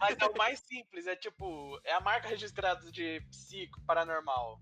[0.00, 4.60] Mas é o mais simples, é tipo, é a marca registrada de psico paranormal.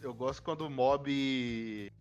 [0.00, 1.92] Eu gosto quando o mob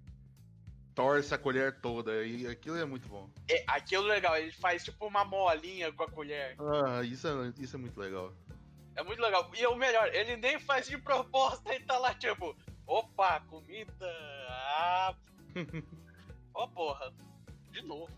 [0.96, 3.30] torce a colher toda, e aquilo é muito bom.
[3.50, 6.56] É, aquilo é legal, ele faz tipo uma molinha com a colher.
[6.60, 8.34] Ah, isso é, isso é muito legal.
[8.96, 9.50] É muito legal.
[9.56, 14.08] E o melhor, ele nem faz de proposta, ele tá lá tipo, opa, comida.
[14.50, 15.16] Ah.
[16.54, 17.14] Ó, oh, porra.
[17.72, 18.12] De novo.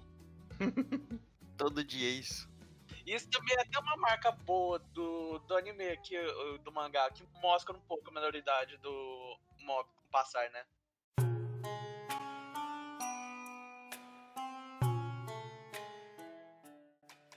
[1.57, 2.49] Todo dia é isso.
[3.05, 6.15] Isso também é até uma marca boa do, do anime aqui,
[6.63, 10.63] do mangá, que mostra um pouco a menoridade do mob passar, né?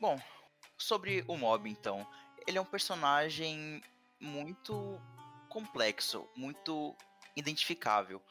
[0.00, 0.20] Bom,
[0.76, 2.06] sobre o mob então.
[2.46, 3.82] Ele é um personagem
[4.20, 5.00] muito
[5.48, 6.94] complexo, muito
[7.34, 8.22] identificável.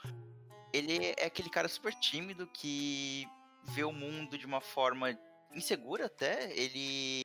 [0.71, 3.27] Ele é aquele cara super tímido que
[3.63, 5.17] vê o mundo de uma forma
[5.51, 6.51] insegura até.
[6.55, 7.23] Ele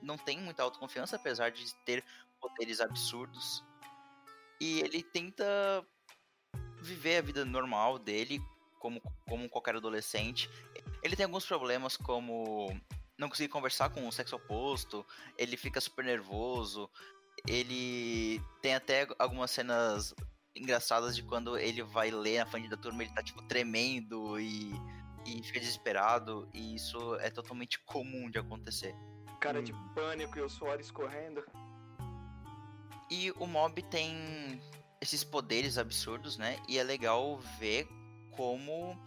[0.00, 2.04] não tem muita autoconfiança, apesar de ter
[2.40, 3.64] poderes absurdos.
[4.60, 5.84] E ele tenta
[6.80, 8.40] viver a vida normal dele,
[8.78, 10.48] como, como qualquer adolescente.
[11.02, 12.68] Ele tem alguns problemas, como
[13.20, 15.06] não conseguir conversar com o sexo oposto,
[15.36, 16.90] ele fica super nervoso.
[17.46, 20.14] Ele tem até algumas cenas
[20.56, 24.72] engraçadas de quando ele vai ler na frente da turma, ele tá tipo tremendo e,
[25.26, 28.94] e fica desesperado, e isso é totalmente comum de acontecer.
[29.40, 29.64] Cara hum.
[29.64, 31.44] de pânico e o suor escorrendo.
[33.10, 34.60] E o mob tem
[35.00, 36.58] esses poderes absurdos, né?
[36.68, 37.88] E é legal ver
[38.30, 38.98] como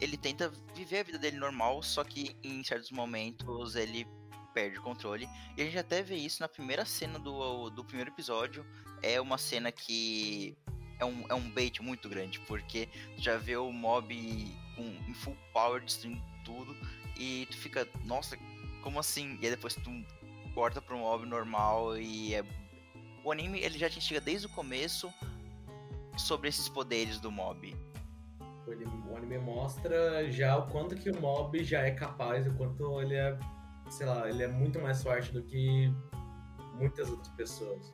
[0.00, 4.06] ele tenta viver a vida dele normal, só que em certos momentos ele
[4.54, 5.28] perde o controle.
[5.56, 8.64] E a gente até vê isso na primeira cena do, do primeiro episódio.
[9.02, 10.56] É uma cena que
[10.98, 14.14] é um, é um bait muito grande, porque já vê o mob
[14.76, 16.76] com, em full power destruindo tudo
[17.16, 18.36] e tu fica, nossa,
[18.82, 19.38] como assim?
[19.40, 19.90] E aí depois tu
[20.54, 22.44] corta pro mob normal e é...
[23.22, 25.12] O anime ele já te instiga desde o começo
[26.16, 27.76] sobre esses poderes do mob.
[28.68, 33.00] Ele, o anime mostra já o quanto que o mob já é capaz, o quanto
[33.00, 33.38] ele é,
[33.88, 35.92] sei lá, ele é muito mais forte do que
[36.74, 37.92] muitas outras pessoas.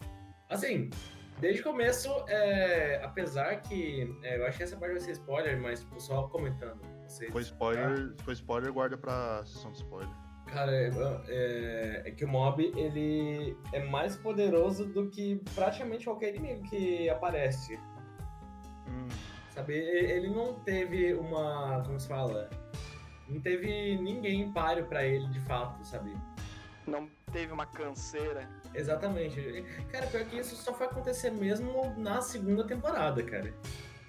[0.48, 0.90] Assim,
[1.38, 4.18] Desde o começo, é, apesar que.
[4.22, 6.80] É, eu acho que essa parte vai ser spoiler, mas tipo, só comentando.
[7.06, 8.24] Vocês, foi spoiler, tá?
[8.24, 10.08] foi spoiler, guarda pra sessão de spoiler.
[10.46, 10.90] Cara, é,
[11.28, 17.10] é, é, que o mob ele é mais poderoso do que praticamente qualquer inimigo que
[17.10, 17.78] aparece.
[18.88, 19.08] Hum.
[19.56, 21.82] Sabe, ele não teve uma.
[21.82, 22.50] Como se fala?
[23.26, 26.14] Não teve ninguém páreo para ele de fato, sabe?
[26.86, 28.46] Não teve uma canseira.
[28.74, 29.40] Exatamente.
[29.90, 33.54] Cara, pior que isso só foi acontecer mesmo na segunda temporada, cara.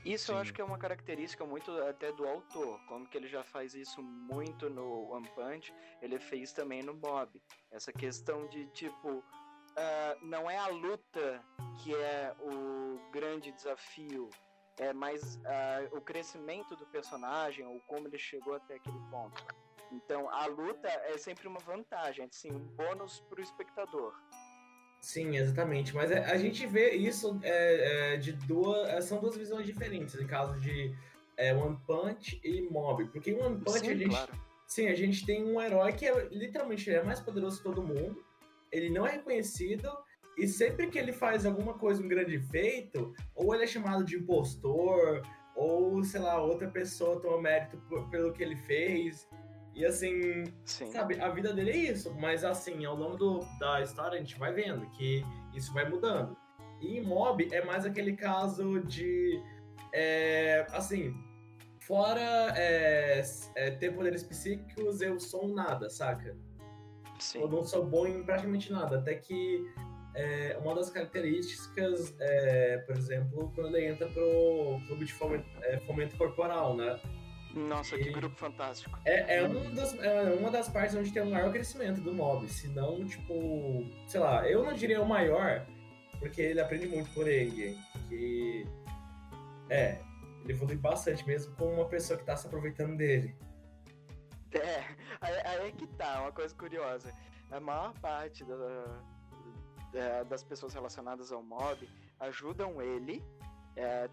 [0.04, 0.34] Isso Sim.
[0.34, 3.74] eu acho que é uma característica muito até do autor, como que ele já faz
[3.74, 7.42] isso muito no One Punch, ele fez também no Bob.
[7.72, 11.42] Essa questão de tipo, uh, não é a luta
[11.82, 14.30] que é o grande desafio,
[14.78, 19.46] é mais uh, o crescimento do personagem ou como ele chegou até aquele ponto.
[19.92, 24.14] Então a luta é sempre uma vantagem, assim, um bônus para o espectador.
[25.02, 25.96] Sim, exatamente.
[25.96, 28.90] Mas é, a gente vê isso é, é, de duas.
[28.90, 30.94] É, são duas visões diferentes, no caso de
[31.38, 33.06] é, One Punch e Mob.
[33.06, 34.10] Porque em One Punch sim, a gente.
[34.10, 34.48] Claro.
[34.68, 38.26] Sim, a gente tem um herói que é literalmente é mais poderoso que todo mundo.
[38.72, 39.90] Ele não é reconhecido.
[40.38, 44.18] E sempre que ele faz alguma coisa, um grande feito, ou ele é chamado de
[44.18, 45.24] impostor,
[45.56, 47.78] ou, sei lá, outra pessoa toma mérito
[48.12, 49.28] pelo que ele fez.
[49.74, 50.92] E assim, Sim.
[50.92, 54.38] sabe, a vida dele é isso, mas assim, ao longo do, da história a gente
[54.38, 55.24] vai vendo que
[55.56, 56.38] isso vai mudando.
[56.82, 59.42] E em Mob é mais aquele caso de,
[59.92, 61.16] é, assim,
[61.80, 63.24] fora é,
[63.56, 66.38] é, ter poderes psíquicos, eu sou um nada, saca?
[67.20, 67.42] Sim.
[67.42, 69.64] Eu não sou bom em praticamente nada, até que
[70.18, 75.78] é, uma das características, é, por exemplo, quando ele entra pro clube de fomento, é,
[75.82, 77.00] fomento corporal, né?
[77.54, 79.00] Nossa, que grupo fantástico.
[79.06, 82.48] É, é, um é uma das partes onde tem o maior crescimento do mob.
[82.50, 85.66] Se não, tipo, sei lá, eu não diria o maior,
[86.20, 87.78] porque ele aprende muito por ele.
[88.10, 88.68] Que.
[89.70, 90.00] É,
[90.44, 93.36] ele evolui bastante mesmo com uma pessoa que tá se aproveitando dele.
[94.52, 94.84] É,
[95.22, 97.14] aí é que tá, uma coisa curiosa.
[97.52, 98.56] A maior parte da,
[99.92, 103.24] da, das pessoas relacionadas ao mob ajudam ele.
[103.76, 104.10] É,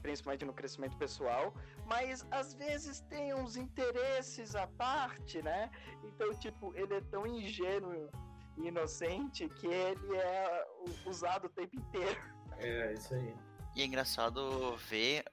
[0.00, 1.52] principalmente no crescimento pessoal,
[1.84, 5.70] mas às vezes tem uns interesses à parte, né?
[6.04, 8.08] Então, tipo, ele é tão ingênuo
[8.56, 10.66] e inocente que ele é
[11.04, 12.20] usado o tempo inteiro.
[12.58, 13.34] É, isso aí.
[13.74, 15.24] E é engraçado ver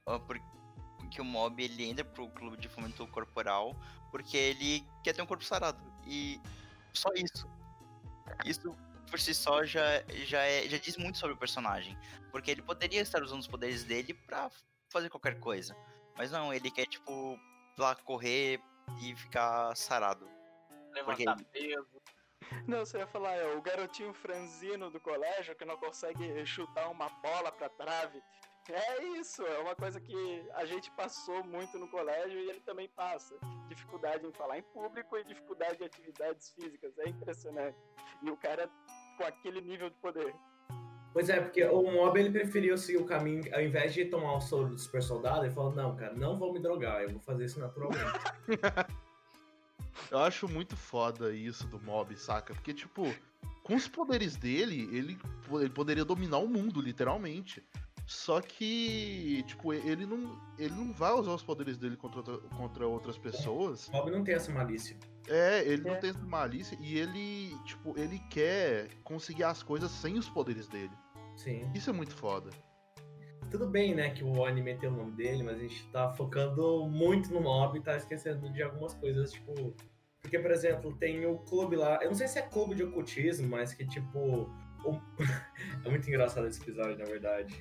[1.11, 3.75] que o mob ele entra pro clube de fomento corporal
[4.11, 5.81] porque ele quer ter um corpo sarado.
[6.05, 6.39] E
[6.93, 7.47] só isso.
[8.45, 8.75] Isso
[9.07, 11.97] por si só já, já, é, já diz muito sobre o personagem.
[12.31, 14.49] Porque ele poderia estar usando os poderes dele pra
[14.89, 15.75] fazer qualquer coisa.
[16.17, 17.39] Mas não, ele quer, tipo,
[17.77, 18.59] lá correr
[19.01, 20.27] e ficar sarado.
[20.93, 22.01] Levantar peso.
[22.67, 27.09] Não, você ia falar, é o garotinho franzino do colégio que não consegue chutar uma
[27.09, 28.21] bola pra trave.
[28.69, 32.89] É isso, é uma coisa que a gente passou muito no colégio e ele também
[32.89, 33.37] passa.
[33.69, 36.97] Dificuldade em falar em público e dificuldade em atividades físicas.
[36.97, 37.77] É impressionante.
[38.21, 38.69] E o cara
[39.17, 40.33] com aquele nível de poder.
[41.13, 44.41] Pois é, porque o Mob ele preferiu seguir o caminho, ao invés de tomar o
[44.41, 47.45] soro do super soldado, ele falou: não, cara, não vou me drogar, eu vou fazer
[47.45, 48.03] isso naturalmente.
[50.11, 52.53] Eu acho muito foda isso do Mob, saca?
[52.53, 53.03] Porque, tipo,
[53.63, 55.19] com os poderes dele, ele,
[55.59, 57.63] ele poderia dominar o mundo, literalmente.
[58.09, 62.23] Só que, tipo, ele não, ele não vai usar os poderes dele contra,
[62.55, 63.89] contra outras pessoas.
[63.89, 64.97] o Mob não tem essa malícia.
[65.27, 65.97] É, ele não É.
[65.97, 70.93] tem essa malícia e ele, tipo, ele quer conseguir as coisas sem os poderes dele.
[71.35, 71.69] Sim.
[71.75, 72.49] Isso é muito foda.
[73.51, 76.87] Tudo bem, né, que o anime tem o nome dele, mas a gente tá focando
[76.87, 79.75] muito no Mob e tá esquecendo de algumas coisas, tipo.
[80.21, 81.99] Porque, por exemplo, tem o clube lá.
[82.01, 84.49] Eu não sei se é clube de ocultismo, mas que, tipo.
[84.85, 85.01] o-
[85.85, 87.53] é muito engraçado esse episódio, na verdade.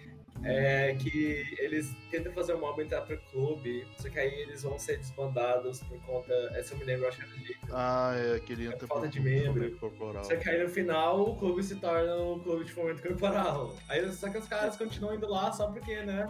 [0.44, 4.78] É que eles tentam fazer o mob entrar pro clube, só que aí eles vão
[4.78, 6.32] ser desbandados por conta.
[6.54, 7.56] Essa eu me lembro, eu acho que era de.
[7.72, 9.76] Ah, é que ele entra falta por- de membro.
[9.78, 10.22] corporal.
[10.24, 13.74] Só que aí no final o clube se torna um clube de fomento corporal.
[13.88, 16.28] Aí só que os caras continuam indo lá só porque, né?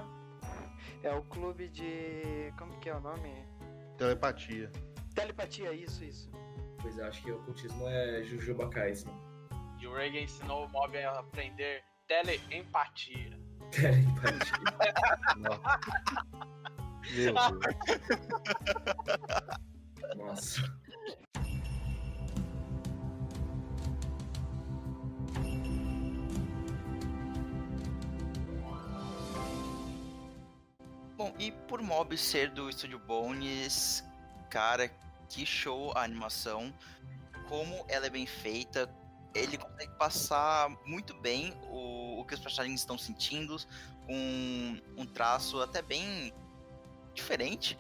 [1.03, 2.53] É o clube de.
[2.59, 3.33] Como que é o nome?
[3.99, 4.71] Telepatia.
[5.15, 6.31] Telepatia, isso, isso.
[6.81, 9.13] Pois é, acho que o ocultismo é Jujuba Kaisen.
[9.81, 13.37] E o Reagan ensinou o Mob a aprender teleempatia.
[13.71, 14.53] Telepatia.
[15.37, 15.61] Nossa.
[17.15, 17.35] Meu.
[20.17, 20.63] Nossa.
[31.17, 34.05] Bom, e por Mob ser do Estúdio Bones,
[34.51, 34.91] cara,
[35.29, 36.73] que show a animação.
[37.49, 38.89] Como ela é bem feita.
[39.37, 43.57] Ele consegue passar muito bem o, o que os personagens estão sentindo,
[44.07, 46.33] com um traço até bem
[47.15, 47.79] diferente,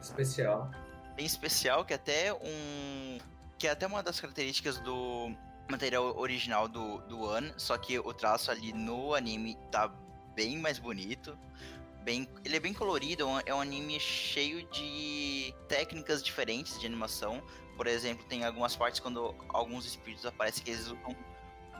[0.00, 0.70] Especial.
[1.14, 3.18] bem especial, que até um.
[3.58, 5.34] Que é até uma das características do
[5.68, 9.88] material original do, do One, só que o traço ali no anime tá
[10.34, 11.38] bem mais bonito.
[12.06, 16.86] Bem, ele é bem colorido, é um- é um anime cheio de técnicas diferentes de
[16.86, 17.42] animação.
[17.76, 21.00] Por exemplo, tem algumas partes quando alguns espíritos aparecem que eles usam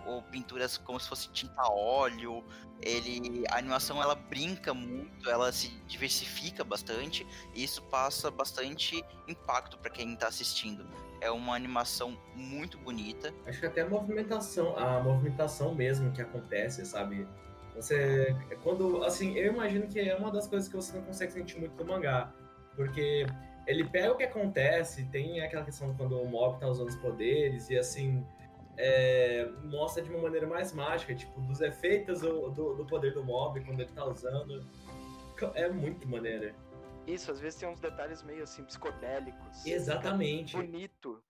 [0.05, 2.45] ou pinturas como se fosse tinta óleo.
[2.83, 9.79] Ele, a animação ela brinca muito, ela se diversifica bastante e isso passa bastante impacto
[9.79, 10.85] para quem tá assistindo.
[11.21, 13.33] É uma animação muito bonita.
[13.47, 17.29] Acho que até a movimentação, a movimentação mesmo que acontece, sabe?
[17.77, 18.35] Você.
[18.63, 19.05] Quando.
[19.05, 21.85] Assim, eu imagino que é uma das coisas que você não consegue sentir muito no
[21.85, 22.33] mangá.
[22.75, 23.27] Porque
[23.67, 27.71] ele pega o que acontece, tem aquela questão quando o mob tá usando os poderes,
[27.71, 28.27] e assim.
[28.79, 33.25] é, mostra de uma maneira mais mágica, tipo, dos efeitos do, do, do poder do
[33.25, 34.67] mob quando ele tá usando.
[35.55, 36.55] É muito maneira.
[37.07, 39.65] Isso, às vezes tem uns detalhes meio assim, psicodélicos.
[39.65, 40.57] Exatamente.
[40.57, 41.23] Bonito.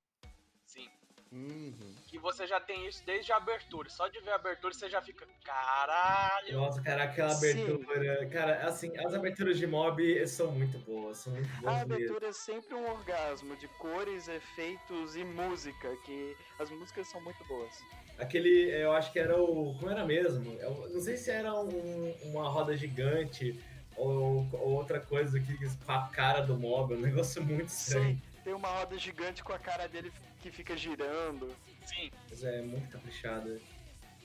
[1.31, 1.37] Sim.
[1.37, 1.95] Uhum.
[2.07, 3.89] Que você já tem isso desde a abertura.
[3.91, 5.27] Só de ver a abertura você já fica.
[5.45, 6.53] Caralho!
[6.55, 7.65] Nossa, cara, aquela Sim.
[7.65, 8.27] abertura.
[8.27, 11.95] Cara, assim, as aberturas de mob são muito boas, são muito A boas mesmo.
[11.95, 17.45] abertura é sempre um orgasmo de cores, efeitos e música, que as músicas são muito
[17.45, 17.75] boas.
[18.19, 19.75] Aquele, eu acho que era o.
[19.79, 20.53] Como era mesmo?
[20.61, 23.63] Eu não sei se era um- uma roda gigante
[23.97, 28.15] ou, ou outra coisa que com a cara do mob, um negócio muito estranho.
[28.17, 31.53] Sim, tem uma roda gigante com a cara dele que fica girando.
[31.85, 32.13] Sim.
[32.31, 33.59] Mas é muito caprichada.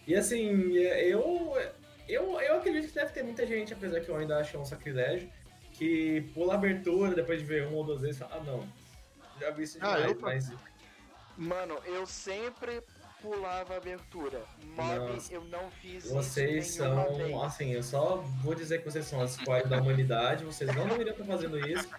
[0.06, 1.58] E assim, eu,
[2.08, 5.28] eu, eu acredito que deve ter muita gente, apesar que eu ainda acho um sacrilégio,
[5.74, 8.68] que pula a abertura depois de ver uma ou duas vezes e fala, ah não,
[9.39, 10.52] já vi isso Ah, demais, eu- mas
[11.36, 12.84] Mano, eu sempre
[13.24, 14.43] pulava a abertura.
[14.76, 15.34] Mob, Nossa.
[15.34, 17.36] eu não fiz Vocês isso nenhuma são, vez.
[17.41, 21.14] assim, eu só vou dizer que vocês são as squad da humanidade, vocês não deveriam
[21.14, 21.89] estar fazendo isso.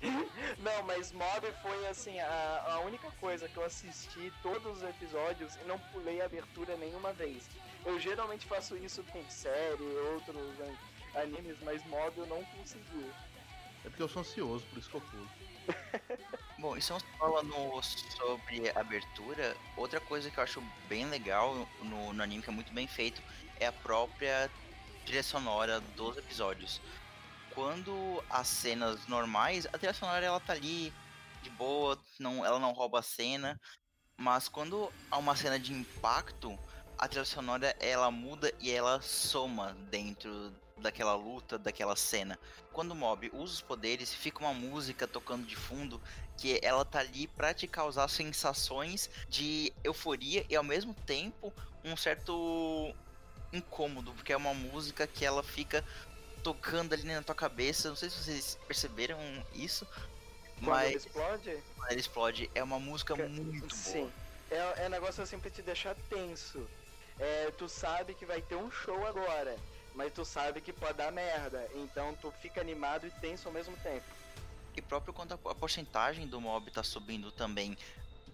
[0.58, 5.56] Não, mas Mob foi assim, a, a única coisa que eu assisti todos os episódios
[5.56, 7.48] e não pulei a abertura nenhuma vez.
[7.84, 9.82] Eu geralmente faço isso com série,
[10.12, 13.10] outros an- animes, mas Mob eu não consegui.
[13.84, 15.28] É porque eu sou ansioso, por isso que eu pulo.
[16.58, 19.56] Bom, e estamos falando sobre abertura.
[19.76, 23.22] Outra coisa que eu acho bem legal no, no anime, que é muito bem feito,
[23.60, 24.50] é a própria
[25.04, 26.80] trilha sonora dos episódios.
[27.58, 30.94] Quando as cenas normais, a trilha sonora ela tá ali
[31.42, 33.60] de boa, não, ela não rouba a cena.
[34.16, 36.56] Mas quando há uma cena de impacto,
[36.96, 42.38] a trilha sonora ela muda e ela soma dentro daquela luta, daquela cena.
[42.72, 46.00] Quando o mob usa os poderes, fica uma música tocando de fundo
[46.36, 51.52] que ela tá ali para te causar sensações de euforia e ao mesmo tempo
[51.84, 52.94] um certo
[53.52, 55.84] incômodo, porque é uma música que ela fica
[56.42, 57.88] tocando ali na tua cabeça.
[57.88, 59.18] Não sei se vocês perceberam
[59.54, 59.86] isso.
[60.58, 61.62] Quando mas ele explode?
[61.76, 64.00] quando ele explode, é uma música Que- muito Sim.
[64.00, 64.12] boa.
[64.50, 66.66] É, é negócio assim pra te deixar tenso.
[67.18, 69.56] É, tu sabe que vai ter um show agora,
[69.94, 71.68] mas tu sabe que pode dar merda.
[71.74, 74.04] Então tu fica animado e tenso ao mesmo tempo.
[74.76, 77.76] E próprio quando a, a porcentagem do mob tá subindo também.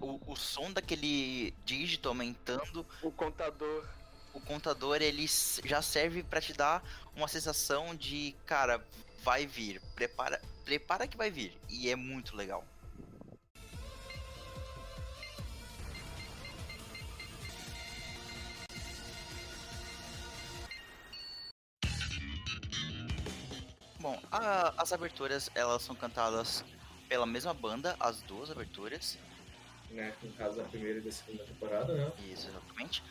[0.00, 3.86] O, o som daquele dígito aumentando, O contador.
[4.34, 5.26] O contador ele
[5.64, 6.82] já serve pra te dar
[7.16, 8.84] uma sensação de, cara,
[9.22, 11.56] vai vir, prepara, prepara que vai vir.
[11.68, 12.64] E é muito legal.
[24.00, 26.64] Bom, a- as aberturas elas são cantadas
[27.08, 29.16] pela mesma banda, as duas aberturas.
[29.90, 30.12] Né?
[30.22, 32.12] No caso da primeira e da segunda temporada, né?
[32.30, 33.02] Isso, exatamente.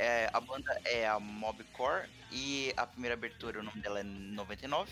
[0.00, 4.90] É, a banda é a Mobcore e a primeira abertura, o nome dela é 99.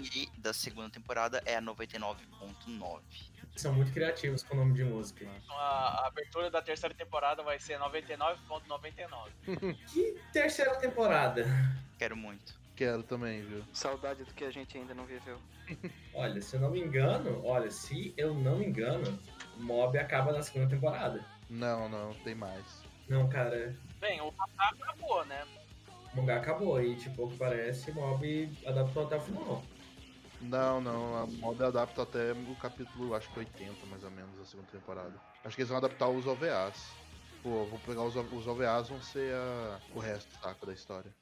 [0.00, 3.00] E da segunda temporada é a 99.9.
[3.54, 5.26] São muito criativos com o nome de música.
[5.26, 9.76] Então, a, a abertura da terceira temporada vai ser 99.99.
[9.92, 11.44] Que terceira temporada?
[11.98, 12.58] Quero muito.
[12.74, 13.62] Quero também, viu?
[13.74, 15.38] Saudade do que a gente ainda não viveu.
[16.14, 19.18] Olha, se eu não me engano, olha, se eu não me engano,
[19.58, 21.22] Mob acaba na segunda temporada.
[21.50, 22.82] Não, não, tem mais.
[23.06, 25.46] Não, cara, Bem, o mangá acabou, né?
[26.12, 29.62] o mangá acabou e, tipo, o que parece, Mob adaptou até o final.
[30.40, 34.44] Não, não, a moda adapta até o capítulo, acho que 80, mais ou menos, da
[34.46, 35.12] segunda temporada.
[35.44, 36.92] Acho que eles vão adaptar os OVAs.
[37.42, 41.14] Pô, vou pegar os, os OVAs, vão ser a- o resto, saco, da história.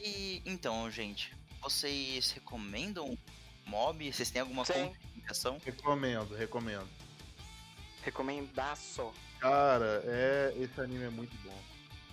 [0.00, 1.32] E então, gente,
[1.62, 3.16] vocês recomendam
[3.64, 4.12] Mob?
[4.12, 4.72] Vocês têm alguma Sim.
[4.88, 5.58] contraindicação?
[5.64, 6.88] Recomendo, recomendo.
[8.06, 9.12] Recomendaço.
[9.40, 11.58] Cara, é, esse anime é muito bom.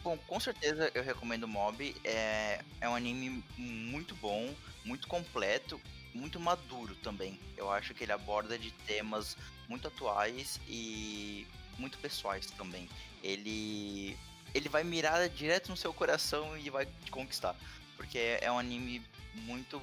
[0.03, 1.95] Bom, com certeza eu recomendo Mob.
[2.03, 4.51] É, é um anime muito bom,
[4.83, 5.79] muito completo,
[6.11, 7.39] muito maduro também.
[7.55, 9.37] Eu acho que ele aborda de temas
[9.69, 11.45] muito atuais e
[11.77, 12.89] muito pessoais também.
[13.21, 14.17] Ele
[14.51, 17.55] ele vai mirar direto no seu coração e vai te conquistar,
[17.95, 19.01] porque é um anime
[19.35, 19.81] muito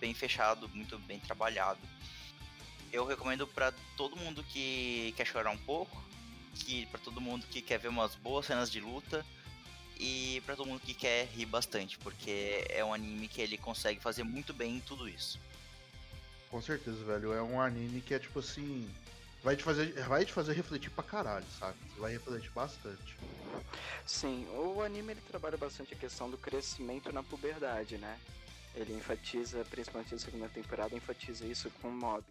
[0.00, 1.80] bem fechado, muito bem trabalhado.
[2.92, 6.02] Eu recomendo pra todo mundo que quer chorar um pouco,
[6.54, 9.24] que para todo mundo que quer ver umas boas cenas de luta
[9.98, 13.98] e pra todo mundo que quer rir bastante, porque é um anime que ele consegue
[13.98, 15.40] fazer muito bem tudo isso.
[16.50, 17.32] Com certeza, velho.
[17.32, 18.90] É um anime que é tipo assim.
[19.42, 21.76] Vai te fazer, vai te fazer refletir pra caralho, sabe?
[21.88, 23.16] Você vai refletir bastante.
[24.06, 28.20] Sim, o anime ele trabalha bastante a questão do crescimento na puberdade, né?
[28.74, 32.22] Ele enfatiza, principalmente na segunda temporada, enfatiza isso com o mob.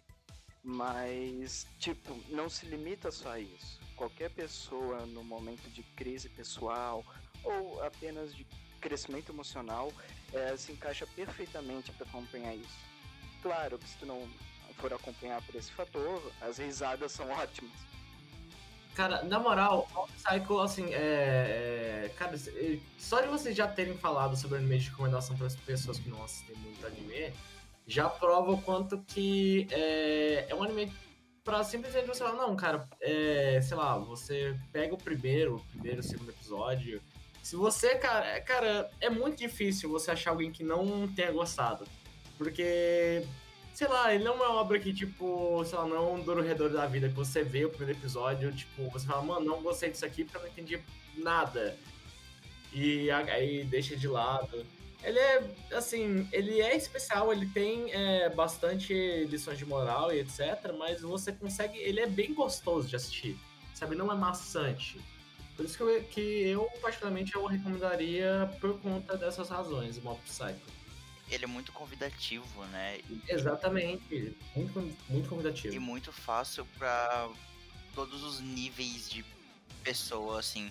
[0.64, 3.80] Mas, tipo, não se limita só a isso.
[3.96, 7.04] Qualquer pessoa no momento de crise pessoal
[7.44, 8.46] ou apenas de
[8.80, 9.92] crescimento emocional
[10.34, 12.80] eh, se encaixa perfeitamente para acompanhar isso.
[13.42, 14.28] Claro que se tu não
[14.78, 17.72] for acompanhar por esse fator, as risadas são ótimas.
[18.96, 19.88] Cara, na moral,
[20.18, 24.90] Psycho, assim, é, é- Cara, é- só de vocês já terem falado sobre anime de
[24.90, 27.34] recomendação para as pessoas que não assistem muito anime,
[27.88, 30.92] já prova o quanto que é, é um anime
[31.44, 36.00] pra simplesmente você falar, não, cara, é, sei lá, você pega o primeiro, o primeiro,
[36.00, 37.02] o segundo episódio.
[37.42, 41.86] Se você, cara, é- cara, é muito difícil você achar alguém que não tenha gostado.
[42.38, 43.26] Porque
[43.74, 46.70] sei lá, ele não é uma obra que, tipo, sei lá, não é um redor
[46.70, 50.06] da vida, que você vê o primeiro episódio, tipo, você fala, mano, não gostei disso
[50.06, 50.80] aqui porque eu não entendi
[51.18, 51.76] nada.
[52.74, 54.66] E aí deixa de lado.
[55.04, 55.44] Ele é,
[55.74, 58.94] assim, ele é especial, ele tem é, bastante
[59.26, 63.38] lições de moral e etc, mas você consegue, ele é bem gostoso de assistir,
[63.74, 63.96] sabe?
[63.96, 65.02] Não é maçante.
[65.56, 70.20] Por isso que eu, que eu particularmente, eu recomendaria por conta dessas razões, o Mob
[70.22, 70.82] Psycho.
[71.30, 73.00] Ele é muito convidativo, né?
[73.28, 74.36] Exatamente.
[74.56, 75.74] Muito, muito convidativo.
[75.74, 77.30] E muito fácil pra
[77.96, 79.24] todos os níveis de
[79.84, 80.70] pessoa, assim.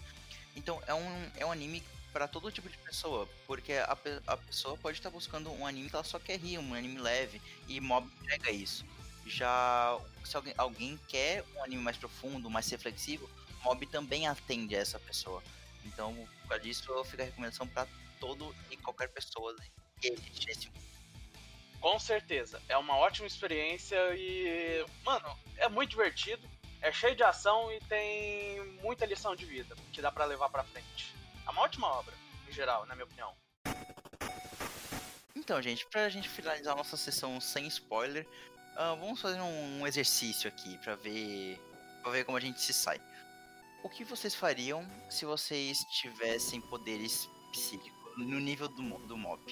[0.55, 1.83] Então é um, é um anime
[2.13, 3.97] pra todo tipo de pessoa, porque a,
[4.27, 7.41] a pessoa pode estar buscando um anime que ela só quer rir, um anime leve,
[7.69, 8.85] e Mob entrega isso.
[9.27, 13.29] Já se alguém, alguém quer um anime mais profundo, mais reflexivo,
[13.63, 15.43] Mob também atende a essa pessoa.
[15.85, 17.87] Então, por causa disso, eu fico a recomendação pra
[18.19, 19.55] todo e qualquer pessoa
[20.01, 20.71] que existe esse
[21.81, 22.61] Com certeza.
[22.69, 24.85] É uma ótima experiência e.
[25.05, 26.49] Mano, é muito divertido.
[26.83, 30.65] É cheio de ação e tem muita lição de vida que dá pra levar pra
[30.65, 31.15] frente.
[31.51, 32.15] É uma ótima obra,
[32.49, 33.35] em geral, na minha opinião.
[35.35, 38.25] Então, gente, pra gente finalizar a nossa sessão sem spoiler,
[38.77, 41.61] ah, vamos fazer um exercício aqui pra ver,
[42.05, 43.01] pra ver como a gente se sai.
[43.83, 49.43] O que vocês fariam se vocês tivessem poderes psíquicos no nível do, do mob?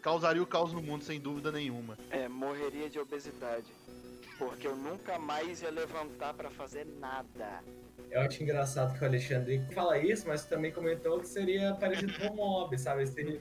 [0.00, 1.98] Causaria o caos no mundo, sem dúvida nenhuma.
[2.10, 3.74] É, morreria de obesidade.
[4.38, 7.64] Porque eu nunca mais ia levantar pra fazer nada.
[8.10, 12.28] Eu acho engraçado que o Alexandre fala isso, mas também comentou que seria parecido com
[12.28, 13.06] o Mob, sabe?
[13.06, 13.40] Se, ele,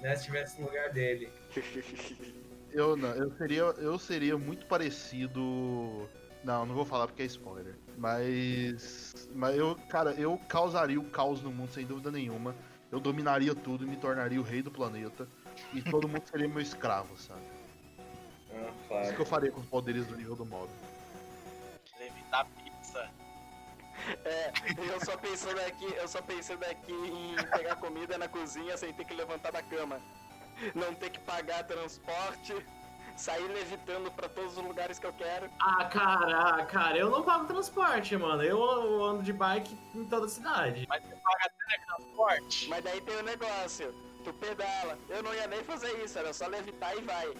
[0.00, 1.28] né, se estivesse no lugar dele.
[2.72, 6.06] Eu não, eu seria, eu seria muito parecido.
[6.44, 7.74] Não, não vou falar porque é spoiler.
[7.96, 9.30] Mas.
[9.34, 12.54] Mas eu, cara, eu causaria o caos no mundo sem dúvida nenhuma.
[12.92, 15.26] Eu dominaria tudo e me tornaria o rei do planeta.
[15.72, 17.40] E todo mundo seria meu escravo, sabe?
[18.90, 20.68] Ah, Isso que eu faria com os poderes do nível do mob.
[21.98, 22.65] Levitar pizza.
[24.24, 24.52] É,
[24.92, 29.04] eu só pensando aqui, eu só pensando aqui em pegar comida na cozinha sem ter
[29.04, 30.00] que levantar da cama.
[30.74, 32.54] Não ter que pagar transporte,
[33.16, 35.50] sair levitando pra todos os lugares que eu quero.
[35.60, 38.42] Ah, cara, cara, eu não pago transporte, mano.
[38.42, 40.86] Eu, eu ando de bike em toda a cidade.
[40.88, 42.68] Mas você paga teletransporte.
[42.68, 43.94] Mas daí tem o negócio,
[44.24, 44.98] tu pedala.
[45.08, 47.34] Eu não ia nem fazer isso, era só levitar e vai.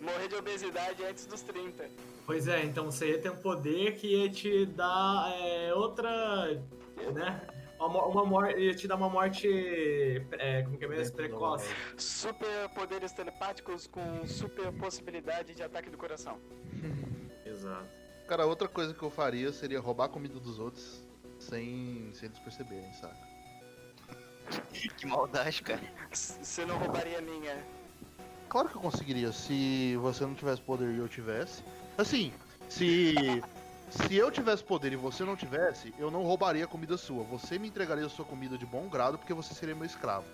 [0.00, 1.88] Morrer de obesidade antes dos 30.
[2.26, 6.60] Pois é, então você ia ter um poder que ia te dar é, outra.
[7.14, 7.40] né?
[7.78, 8.58] Uma, uma morte.
[8.58, 9.46] ia te dar uma morte.
[10.32, 11.14] É, como que é mesmo?
[11.14, 11.72] Precoce.
[11.96, 16.38] Super poderes telepáticos com super possibilidade de ataque do coração.
[17.46, 17.86] Exato.
[18.26, 21.00] Cara, outra coisa que eu faria seria roubar a comida dos outros
[21.38, 23.16] sem, sem eles perceberem, saca?
[24.96, 25.80] Que maldade, cara.
[26.10, 27.64] Você não roubaria a minha.
[28.48, 31.62] Claro que eu conseguiria se você não tivesse poder e eu tivesse.
[31.96, 32.32] Assim,
[32.68, 33.14] se.
[33.88, 37.22] Se eu tivesse poder e você não tivesse, eu não roubaria a comida sua.
[37.24, 40.26] Você me entregaria a sua comida de bom grado porque você seria meu escravo.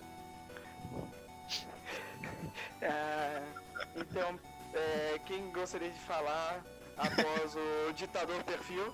[2.81, 3.43] Ah,
[3.95, 4.39] então,
[4.73, 6.63] é, quem gostaria de falar
[6.97, 8.91] após o ditador perfil?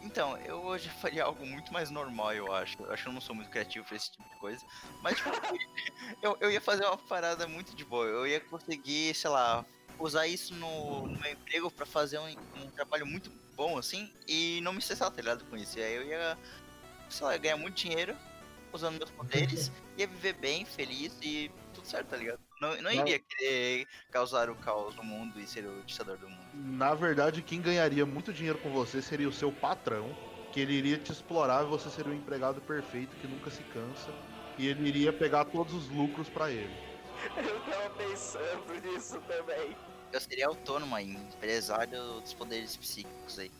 [0.00, 2.80] Então, eu hoje faria algo muito mais normal, eu acho.
[2.80, 4.64] Eu acho que eu não sou muito criativo pra esse tipo de coisa.
[5.02, 5.30] Mas, tipo,
[6.22, 8.06] eu, eu ia fazer uma parada muito de boa.
[8.06, 9.64] Eu ia conseguir, sei lá,
[9.98, 14.60] usar isso no, no meu emprego pra fazer um, um trabalho muito bom, assim, e
[14.62, 15.78] não me estressar, tá ligado, com isso.
[15.78, 16.38] E aí eu ia,
[17.08, 18.14] sei lá, ganhar muito dinheiro
[18.72, 22.38] usando meus poderes, ia viver bem, feliz e tudo certo, tá ligado?
[22.60, 26.46] Não, não iria querer causar o caos no mundo e ser o ditador do mundo.
[26.54, 30.16] Na verdade, quem ganharia muito dinheiro com você seria o seu patrão,
[30.52, 34.10] que ele iria te explorar e você seria um empregado perfeito que nunca se cansa.
[34.58, 36.74] E ele iria pegar todos os lucros pra ele.
[37.36, 39.76] Eu tava pensando nisso também.
[40.12, 43.50] Eu seria autônomo aí, empresário dos poderes psíquicos aí.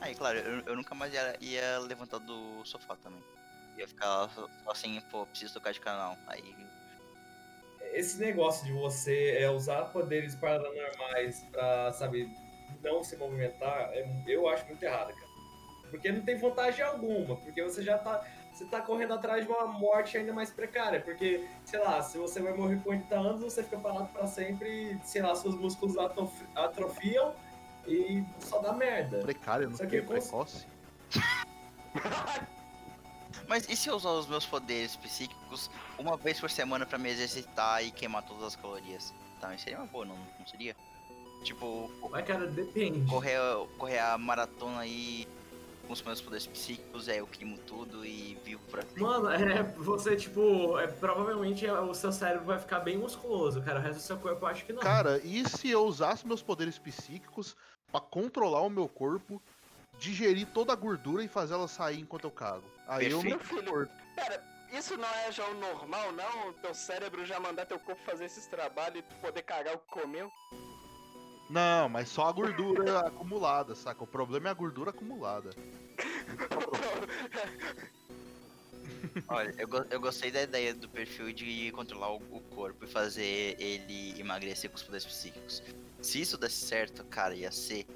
[0.00, 3.22] Aí, claro, eu, eu nunca mais ia, ia levantar do sofá também.
[3.76, 6.16] Ia ficar só, só assim, pô, preciso tocar de canal.
[6.26, 6.54] Aí,
[7.92, 12.30] Esse negócio de você é, usar poderes paranormais pra, sabe,
[12.82, 15.30] não se movimentar, é- eu acho muito errado, cara.
[15.90, 18.24] Porque não tem vantagem alguma, porque você já tá.
[18.52, 21.00] Você tá correndo atrás de uma morte ainda mais precária.
[21.00, 24.92] Porque, sei lá, se você vai morrer com 80 anos, você fica parado pra sempre,
[24.92, 27.34] e, sei lá, seus músculos atrof- atrofiam
[27.86, 29.20] e só dá merda.
[29.20, 30.66] Precário, não cons- precoce.
[33.48, 37.08] Mas e se eu usar os meus poderes psíquicos uma vez por semana pra me
[37.08, 39.12] exercitar e queimar todas as calorias?
[39.40, 40.76] Também seria uma boa, não, não seria?
[41.42, 43.08] Tipo, Mas, cara, depende.
[43.10, 43.38] correr,
[43.78, 45.26] correr a maratona aí
[45.90, 49.02] com os meus poderes psíquicos, aí eu queimo tudo e vivo pra sempre.
[49.02, 53.80] Mano, é, você, tipo, é, provavelmente é, o seu cérebro vai ficar bem musculoso, cara.
[53.80, 54.80] O resto do seu corpo eu acho que não.
[54.80, 57.56] Cara, e se eu usasse meus poderes psíquicos
[57.90, 59.42] pra controlar o meu corpo,
[59.98, 62.62] digerir toda a gordura e fazer ela sair enquanto eu cago?
[62.86, 63.64] Aí eu não Perfeito.
[63.64, 63.90] concordo.
[64.14, 66.52] Cara, isso não é já o normal, não?
[66.52, 69.88] Teu cérebro já mandar teu corpo fazer esses trabalhos e tu poder cagar o que
[69.88, 70.30] comeu?
[71.50, 74.04] Não, mas só a gordura acumulada, saca?
[74.04, 75.50] O problema é a gordura acumulada.
[79.28, 82.88] Olha, eu, go- eu gostei da ideia do perfil de controlar o, o corpo e
[82.88, 85.62] fazer ele emagrecer com os poderes psíquicos.
[86.02, 87.86] Se isso desse certo, cara, ia ser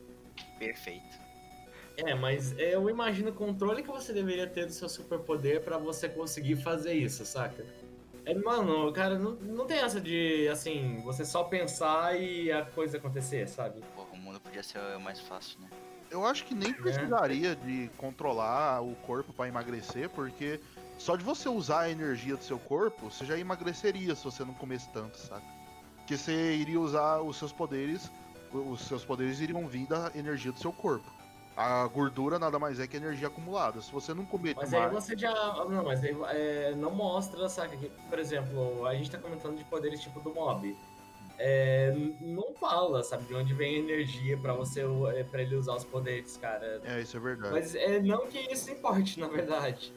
[0.59, 1.25] perfeito.
[1.97, 6.09] É, mas eu imagino o controle que você deveria ter do seu superpoder pra você
[6.09, 7.65] conseguir fazer isso, saca?
[8.27, 12.97] É, mano, cara, não, não tem essa de, assim, você só pensar e a coisa
[12.97, 13.81] acontecer, sabe?
[13.95, 15.69] Porra, o mundo podia ser mais fácil, né?
[16.15, 20.61] Eu acho que nem precisaria de controlar o corpo pra emagrecer, porque
[20.97, 24.55] só de você usar a energia do seu corpo, você já emagreceria se você não
[24.55, 25.45] comesse tanto, saca?
[25.97, 28.13] Porque você iria usar os seus poderes,
[28.53, 31.11] os seus poderes iriam vir da energia do seu corpo.
[31.57, 33.81] A gordura nada mais é que energia acumulada.
[33.81, 35.33] Se você não comer Mas aí você já.
[35.69, 37.77] Não, mas aí é, não mostra, saca?
[37.77, 40.77] Que, por exemplo, a gente tá comentando de poderes tipo do mob.
[41.39, 44.83] É, não fala, sabe, de onde vem a energia pra você
[45.15, 46.81] é, pra ele usar os poderes, cara.
[46.85, 47.53] É, isso é verdade.
[47.53, 49.93] Mas é não que isso importe, na verdade.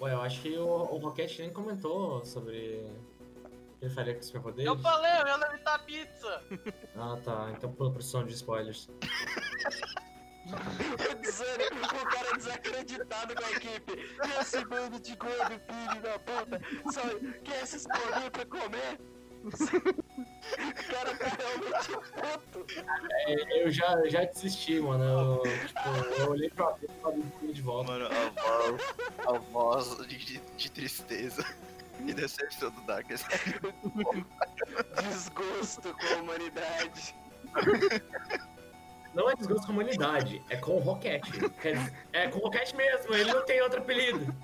[0.00, 2.86] Ué, eu acho que o, o Rocket nem comentou sobre.
[3.44, 4.66] o que Ele faria com os superpoderes?
[4.66, 6.42] Eu falei, eu ia levitar pizza.
[6.96, 8.88] Ah tá, então pula pro som de spoilers.
[10.50, 13.92] O desânimo, o cara desacreditado com a equipe.
[13.92, 16.60] E esse bando de gordo, filho da puta,
[16.92, 17.02] só
[17.44, 18.98] quer esses poder pra comer?
[19.44, 22.66] O cara tá realmente puto.
[23.26, 25.04] É, eu já, já desisti, mano.
[25.04, 25.88] Eu, tipo,
[26.18, 27.92] eu olhei pra vida e falei de volta.
[27.92, 28.94] Mano, a voz,
[29.26, 31.44] a voz de, de tristeza
[32.06, 33.24] e decepção do Darkness.
[35.08, 37.14] Desgosto com a humanidade.
[39.14, 41.22] Não é desgosto com a humanidade, é com o Rocket.
[42.12, 44.34] É com o Rocket mesmo, ele não tem outro apelido.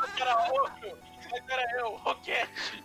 [0.00, 1.07] Mas era outro.
[1.30, 2.84] Mas era eu, Roquete.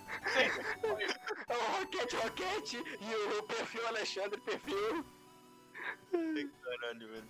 [1.47, 5.05] É o Roquete Roquete e o perfil Alexandre Perfil.
[6.63, 7.27] Caralho, velho.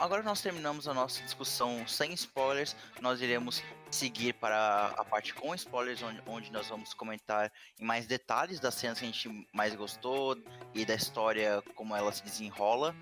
[0.00, 2.74] Agora nós terminamos a nossa discussão sem spoilers.
[3.00, 8.06] Nós iremos seguir para a parte com spoilers, onde, onde nós vamos comentar em mais
[8.06, 10.36] detalhes das cenas que a gente mais gostou
[10.74, 12.94] e da história, como ela se desenrola.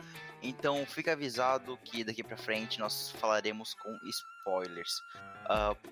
[0.43, 5.01] Então, fica avisado que daqui pra frente nós falaremos com spoilers.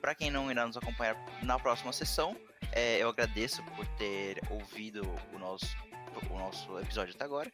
[0.01, 2.37] para quem não irá nos acompanhar na próxima sessão,
[2.73, 5.67] é, eu agradeço por ter ouvido o nosso,
[6.31, 7.51] o nosso episódio até agora.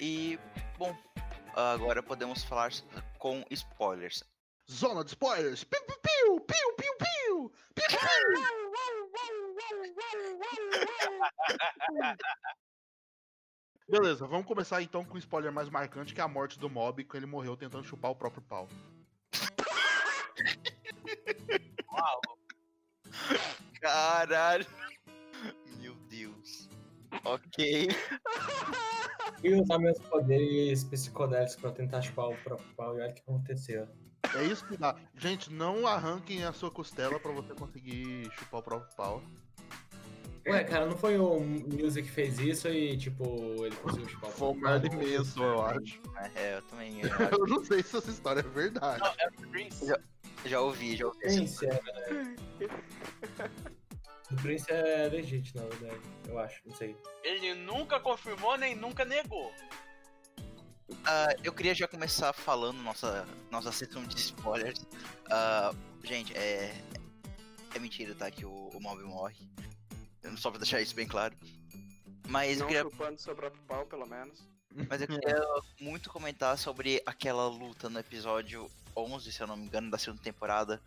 [0.00, 0.38] E,
[0.76, 0.96] bom,
[1.54, 2.70] agora podemos falar
[3.18, 4.24] com spoilers.
[4.70, 5.64] Zona de spoilers!
[5.64, 6.40] Piu, piu, piu!
[6.40, 7.52] Piu, piu, piu!
[7.74, 8.64] Piu, piu, piu!
[13.86, 17.04] Beleza, vamos começar então com o spoiler mais marcante, que é a morte do Mob,
[17.04, 18.66] que ele morreu tentando chupar o próprio pau.
[21.92, 22.20] Uau.
[23.80, 24.66] Caralho!
[27.24, 27.88] Ok.
[29.42, 33.20] E usar meus poderes psicodélicos pra tentar chupar o próprio pau e olha o que
[33.20, 33.86] aconteceu.
[34.34, 34.96] É isso que dá.
[35.18, 39.22] Gente, não arranquem a sua costela pra você conseguir chupar o próprio pau.
[40.46, 43.22] Ué, cara, não foi o Music que fez isso e, tipo,
[43.66, 45.02] ele conseguiu chupar o Foi um merda pau?
[45.02, 46.00] imenso, eu acho.
[46.34, 47.08] É, eu também eu
[47.38, 49.00] Eu não sei se essa história é verdade.
[49.00, 49.86] Não, é o Prince.
[49.86, 50.00] Já-
[50.46, 51.18] já ouvi, já ouvi.
[51.20, 51.80] Prince é.
[54.34, 56.00] O Prince é legítimo, na verdade.
[56.26, 56.96] Eu acho, não sei.
[57.22, 59.52] Ele nunca confirmou nem nunca negou.
[61.04, 64.84] Ah, eu queria já começar falando nossa, nossa sessão de spoilers.
[65.30, 65.72] Ah,
[66.02, 66.74] gente, é.
[67.74, 68.28] É mentira, tá?
[68.28, 69.48] Que o, o Mob morre.
[70.22, 71.34] Eu Só pra deixar isso bem claro.
[72.28, 74.42] Mas eu Não queria chupando seu próprio pau, pelo menos.
[74.88, 75.40] Mas eu queria
[75.80, 80.22] muito comentar sobre aquela luta no episódio 11, se eu não me engano, da segunda
[80.22, 80.82] temporada.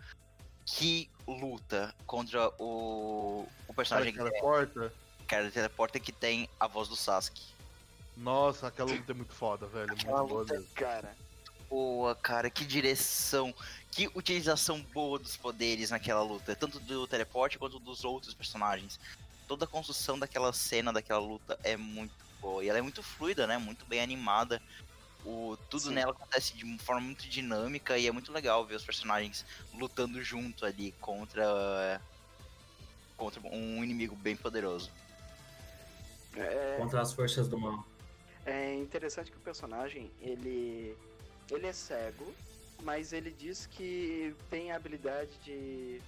[0.70, 4.94] Que luta contra o, o personagem que que teleporta.
[5.26, 7.42] cara teleporta que tem a voz do Sasuke.
[8.18, 9.88] Nossa, aquela luta é muito foda, velho.
[9.88, 10.74] Muito Aquela boa luta é mesmo.
[10.76, 11.16] Cara,
[11.70, 13.54] Boa, cara, que direção,
[13.92, 19.00] que utilização boa dos poderes naquela luta, tanto do teleporte quanto dos outros personagens.
[19.48, 22.64] Toda a construção daquela cena, daquela luta é muito boa.
[22.64, 23.58] E ela é muito fluida, né?
[23.58, 24.62] Muito bem animada.
[25.26, 25.94] O, tudo Sim.
[25.96, 30.22] nela acontece de uma forma muito dinâmica e é muito legal ver os personagens lutando
[30.22, 32.02] junto ali contra
[33.18, 34.92] contra um inimigo bem poderoso.
[36.36, 37.84] é, Contra as forças do mal.
[38.46, 40.96] é interessante que o personagem, ele,
[41.52, 42.34] ele é cego,
[42.84, 46.02] mas ele diz que tem a habilidade de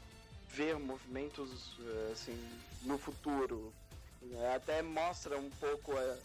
[0.49, 1.77] ver movimentos
[2.11, 2.37] assim
[2.83, 3.73] no futuro.
[4.55, 6.19] Até mostra um pouco eh,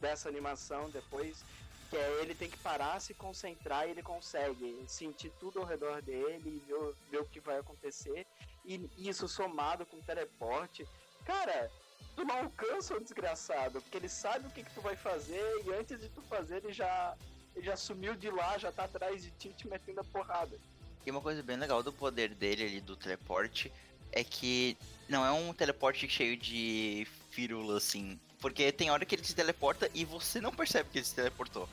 [0.00, 1.44] dessa animação depois,
[1.88, 6.02] que é ele tem que parar, se concentrar e ele consegue sentir tudo ao redor
[6.02, 8.26] dele e ver, o- ver o que vai acontecer.
[8.64, 10.86] E isso somado com teleporte.
[11.24, 11.70] Cara,
[12.14, 15.72] tu não alcança o desgraçado, porque ele sabe o que, que tu vai fazer e
[15.72, 17.16] antes de tu fazer ele já,
[17.56, 20.58] ele já sumiu de lá, já tá atrás de ti te metendo a porrada.
[21.06, 23.72] E uma coisa bem legal do poder dele ali, do teleporte,
[24.12, 24.76] é que
[25.08, 28.18] não é um teleporte cheio de firula, assim.
[28.40, 31.68] Porque tem hora que ele se teleporta e você não percebe que ele se teleportou.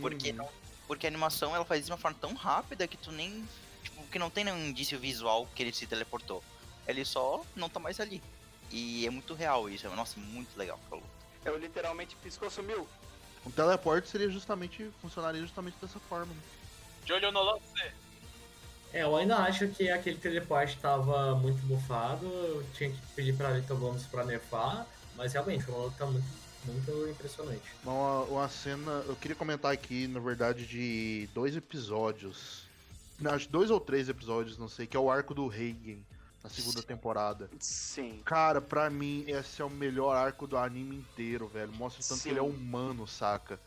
[0.00, 0.36] Porque, Uhum.
[0.36, 0.48] não,
[0.86, 3.46] porque a animação ela faz isso de uma forma tão rápida que tu nem.
[3.82, 6.42] Tipo, porque não tem nenhum indício visual que ele se teleportou.
[6.86, 8.22] Ele só não tá mais ali.
[8.70, 9.86] E é muito real isso.
[9.86, 11.12] É, nossa, muito legal aquela luta.
[11.44, 12.86] Eu literalmente piscou, sumiu.
[13.46, 14.90] Um teleporte seria justamente.
[15.00, 16.32] funcionaria justamente dessa forma.
[16.34, 16.40] Né?
[17.06, 17.62] De olho no lance.
[18.92, 23.50] É, eu ainda acho que aquele teleporte tava muito bufado, eu tinha que pedir pra
[23.52, 24.84] Little Bombs pra nerfar,
[25.20, 26.26] mas realmente foi uma luta muito,
[26.64, 27.60] muito impressionante.
[27.84, 32.62] Uma, uma cena, eu queria comentar aqui, na verdade, de dois episódios.
[33.22, 36.02] Acho dois ou três episódios, não sei, que é o arco do Reigen
[36.42, 37.50] na segunda temporada.
[37.60, 38.22] Sim.
[38.24, 41.70] Cara, pra mim, esse é o melhor arco do anime inteiro, velho.
[41.74, 42.22] Mostra tanto Sim.
[42.22, 43.60] que ele é humano, saca?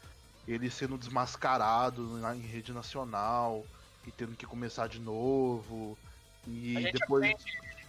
[0.47, 3.63] Ele sendo desmascarado na- em rede nacional
[4.07, 5.95] e tendo que começar de novo.
[6.47, 7.23] E A gente depois.
[7.23, 7.43] aprende,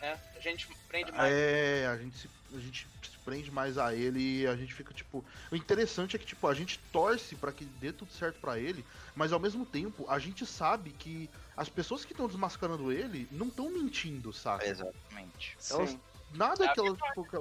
[0.05, 0.21] né?
[0.37, 1.33] A gente aprende mais.
[1.33, 4.93] É, a gente, se, a gente se prende mais a ele e a gente fica,
[4.93, 5.25] tipo.
[5.51, 8.85] O interessante é que, tipo, a gente torce pra que dê tudo certo pra ele,
[9.15, 13.49] mas ao mesmo tempo a gente sabe que as pessoas que estão desmascarando ele não
[13.49, 14.67] estão mentindo, saca?
[14.67, 15.57] Exatamente.
[15.71, 16.01] Elas- Sim.
[16.35, 16.99] Nada É que elas.
[16.99, 17.37] tipo, que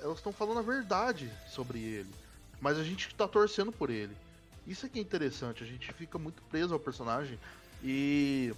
[0.00, 2.12] elas estão falando a verdade sobre ele.
[2.60, 4.16] Mas a gente tá torcendo por ele.
[4.66, 7.38] Isso é que é interessante, a gente fica muito preso ao personagem.
[7.82, 8.54] E.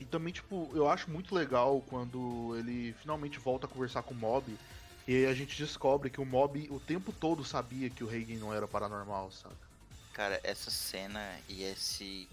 [0.00, 4.16] E também, tipo, eu acho muito legal quando ele finalmente volta a conversar com o
[4.16, 4.56] Mob.
[5.06, 8.52] E a gente descobre que o Mob o tempo todo sabia que o Reagan não
[8.54, 9.54] era paranormal, saca?
[10.12, 12.28] Cara, essa cena e esse,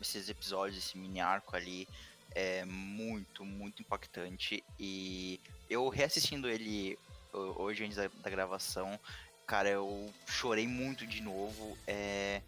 [0.00, 1.88] esses episódios, esse mini arco ali
[2.34, 4.62] é muito, muito impactante.
[4.78, 6.98] E eu reassistindo ele
[7.32, 8.98] ho- hoje antes da, da gravação,
[9.46, 11.76] cara, eu chorei muito de novo.
[11.86, 12.42] É,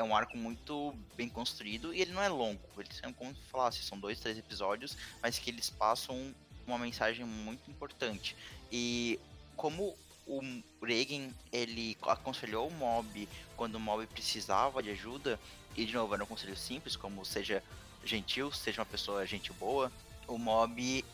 [0.00, 2.60] é um arco muito bem construído e ele não é longo.
[2.78, 6.34] Eles são, como eu falasse, são dois, três episódios, mas que eles passam
[6.66, 8.34] uma mensagem muito importante.
[8.72, 9.20] E
[9.56, 9.94] como
[10.26, 10.40] o
[10.82, 15.38] Reagan, ele aconselhou o Mob quando o Mob precisava de ajuda,
[15.76, 17.62] e de novo, era um conselho simples, como seja
[18.02, 19.92] gentil, seja uma pessoa gente boa,
[20.26, 21.04] o Mob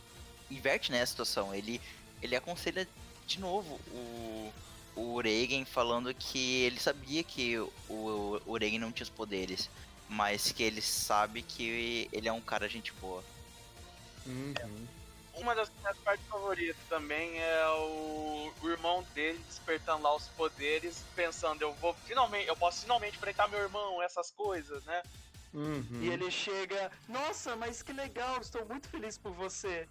[0.48, 1.52] inverte nessa situação.
[1.52, 1.80] Ele,
[2.22, 2.86] ele aconselha
[3.26, 4.52] de novo o,
[4.96, 9.68] o Reagan falando que ele sabia que o, o Reagan não tinha os poderes,
[10.08, 13.22] mas que ele sabe que ele é um cara gente boa.
[14.24, 14.86] Uhum.
[15.34, 21.04] Uma das minhas partes favoritas também é o, o irmão dele despertando lá os poderes,
[21.14, 25.02] pensando, eu vou finalmente, eu posso finalmente enfrentar meu irmão, essas coisas, né?
[25.52, 26.00] Uhum.
[26.00, 29.86] E ele chega, nossa, mas que legal, estou muito feliz por você.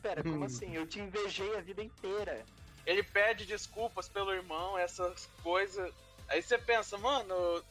[0.00, 0.44] Pera, como Hum.
[0.44, 0.74] assim?
[0.74, 2.44] Eu te invejei a vida inteira.
[2.86, 5.92] Ele pede desculpas pelo irmão, essas coisas.
[6.28, 7.62] Aí você pensa, mano,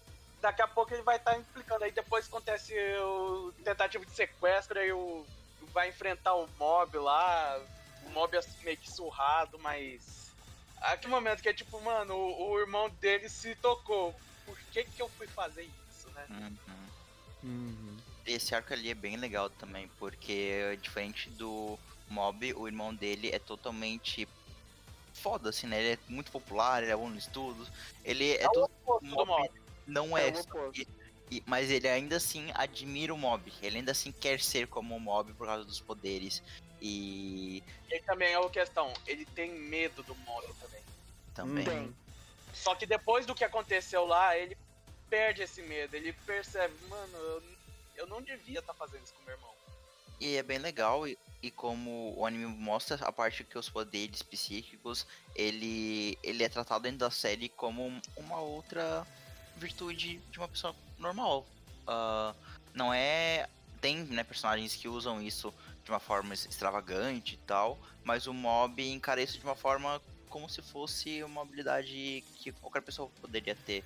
[0.41, 1.83] daqui a pouco ele vai estar implicando.
[1.83, 5.25] Aí depois acontece o tentativa de sequestro, aí o
[5.73, 7.61] vai enfrentar o mob lá,
[8.05, 10.29] o mob é meio que surrado, mas.
[10.81, 14.15] Aqui momento que é tipo, mano, o, o irmão dele se tocou.
[14.45, 16.25] Por que que eu fui fazer isso, né?
[16.29, 16.57] Uhum.
[17.43, 17.97] Uhum.
[18.25, 23.39] Esse arco ali é bem legal também, porque diferente do Mob, o irmão dele é
[23.39, 24.27] totalmente
[25.19, 25.79] foda, assim, né?
[25.81, 27.69] Ele é muito popular, ele é bom no estudos,
[28.03, 29.49] ele é, É todo mob, mob.
[29.85, 30.33] não É é,
[31.31, 34.99] e- mas ele ainda assim admira o Mob, ele ainda assim quer ser como o
[34.99, 36.41] Mob por causa dos poderes
[36.81, 40.83] e E também é uma questão, ele tem medo do mob também.
[41.35, 41.95] também Tem.
[42.53, 44.57] Só que depois do que aconteceu lá, ele
[45.09, 45.95] perde esse medo.
[45.95, 47.43] Ele percebe, mano, eu,
[47.95, 49.53] eu não devia estar fazendo isso com meu irmão.
[50.19, 54.21] E é bem legal, e, e como o anime mostra a parte que os poderes
[54.21, 59.07] psíquicos, ele, ele é tratado dentro da série como um- uma outra
[59.55, 61.45] virtude de uma pessoa normal.
[61.87, 62.33] Ah,
[62.73, 63.47] não é.
[63.81, 65.53] Tem né, personagens que usam isso
[65.85, 70.49] de uma forma extravagante e tal, mas o mob encara isso de uma forma como
[70.49, 73.83] se fosse uma habilidade que qualquer pessoa poderia ter.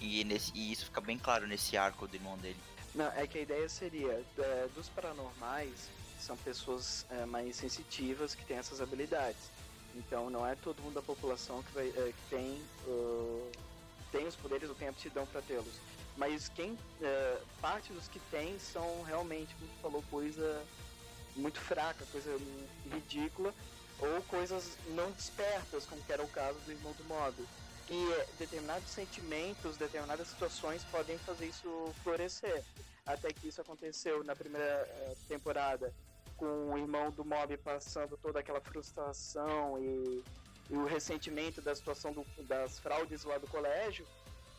[0.00, 2.58] E, nesse, e isso fica bem claro nesse arco do irmão dele.
[2.94, 5.88] Não, é que a ideia seria, é, dos paranormais,
[6.18, 9.50] são pessoas é, mais sensitivas que têm essas habilidades.
[9.94, 13.50] Então não é todo mundo da população que, vai, é, que tem, uh,
[14.12, 15.74] tem os poderes ou tem aptidão para tê-los.
[16.16, 20.66] Mas quem é, parte dos que tem são realmente, como tu falou, coisa
[21.34, 22.36] muito fraca, coisa
[22.92, 23.54] ridícula,
[23.98, 27.34] ou coisas não despertas, como que era o caso do irmão do Mob.
[27.90, 31.68] E determinados sentimentos, determinadas situações podem fazer isso
[32.04, 32.62] florescer.
[33.04, 35.92] Até que isso aconteceu na primeira eh, temporada,
[36.36, 40.22] com o irmão do Mob passando toda aquela frustração e,
[40.70, 44.06] e o ressentimento da situação do- das fraudes lá do colégio,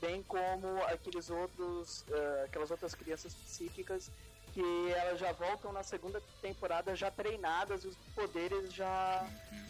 [0.01, 4.11] bem como aqueles outros, eh, aquelas outras crianças psíquicas
[4.54, 9.26] que elas já voltam na segunda temporada já treinadas e os poderes já,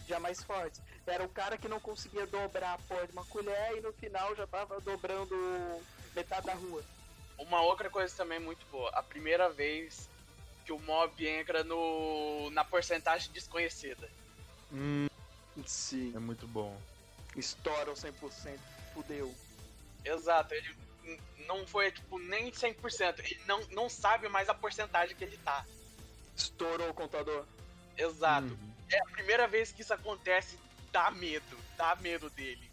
[0.06, 0.80] já mais fortes.
[1.06, 4.34] Era o cara que não conseguia dobrar a porra de uma colher e no final
[4.34, 5.34] já tava dobrando
[6.14, 6.84] metade da rua.
[7.38, 8.90] Uma outra coisa também muito boa.
[8.90, 10.08] A primeira vez
[10.64, 14.08] que o mob entra no, na porcentagem desconhecida.
[14.72, 15.08] Hum,
[15.66, 16.12] Sim.
[16.14, 16.76] é muito bom.
[17.36, 18.58] Estoura o 100%.
[18.94, 19.34] Fudeu.
[20.04, 20.74] Exato, ele
[21.46, 25.64] não foi tipo nem 100%, ele não, não sabe mais a porcentagem que ele tá.
[26.36, 27.44] Estourou o contador.
[27.96, 28.46] Exato.
[28.48, 28.72] Uhum.
[28.90, 30.58] É a primeira vez que isso acontece,
[30.90, 32.70] dá medo, dá medo dele.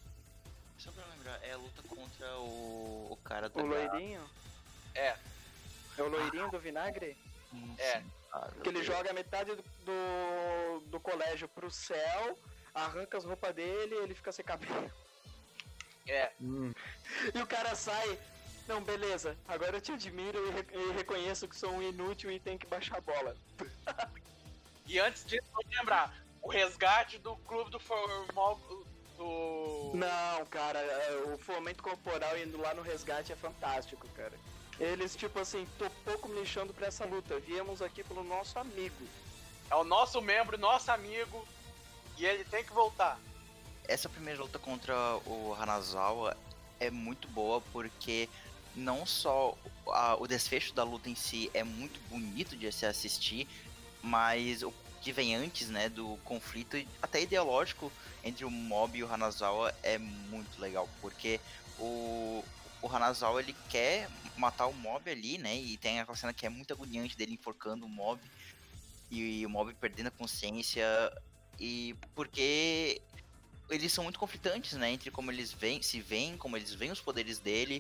[0.77, 4.29] Só pra lembrar, é a luta contra o, o cara da O loirinho?
[4.95, 5.15] É.
[5.97, 7.17] É o loirinho do vinagre?
[7.77, 8.01] É.
[8.31, 8.85] Ah, Que ele Deus.
[8.85, 12.37] joga metade do, do, do colégio pro céu,
[12.73, 14.89] arranca as roupas dele ele fica sem cabelo.
[16.09, 16.71] É, Hum,
[17.33, 18.17] E o cara sai.
[18.67, 19.35] Não, beleza.
[19.47, 22.67] Agora eu te admiro e, re- e reconheço que sou um inútil e tenho que
[22.67, 23.35] baixar a bola.
[24.85, 28.59] e antes disso, vamos lembrar, o resgate do clube do formal
[29.17, 29.91] do...
[29.95, 34.33] Não, cara, é, o fomento corporal indo lá no resgate é fantástico, cara.
[34.79, 37.37] Eles, tipo assim, tô pouco me lixando pra essa luta.
[37.39, 39.03] Viemos aqui pelo nosso amigo.
[39.69, 41.45] É o nosso membro, nosso amigo,
[42.17, 43.19] e ele tem que voltar.
[43.89, 44.93] Essa primeira luta contra
[45.25, 46.37] o Hanazawa
[46.79, 48.29] é muito boa porque
[48.75, 53.47] não só a- o desfecho da luta em si é muito bonito de se assistir,
[54.03, 54.71] mas o
[55.01, 57.91] que vem antes, né, do conflito até ideológico
[58.23, 61.41] entre o Mob e o Hanazawa é muito legal, porque
[61.79, 62.43] o,
[62.83, 66.49] o Hanazawa ele quer matar o Mob ali, né, e tem aquela cena que é
[66.49, 68.21] muito agoniante dele enforcando o Mob
[69.09, 70.85] e o Mob perdendo a consciência
[71.59, 73.01] e porque
[73.69, 74.91] eles são muito conflitantes, né?
[74.91, 77.79] Entre como eles veem, se veem, como eles veem os poderes dele.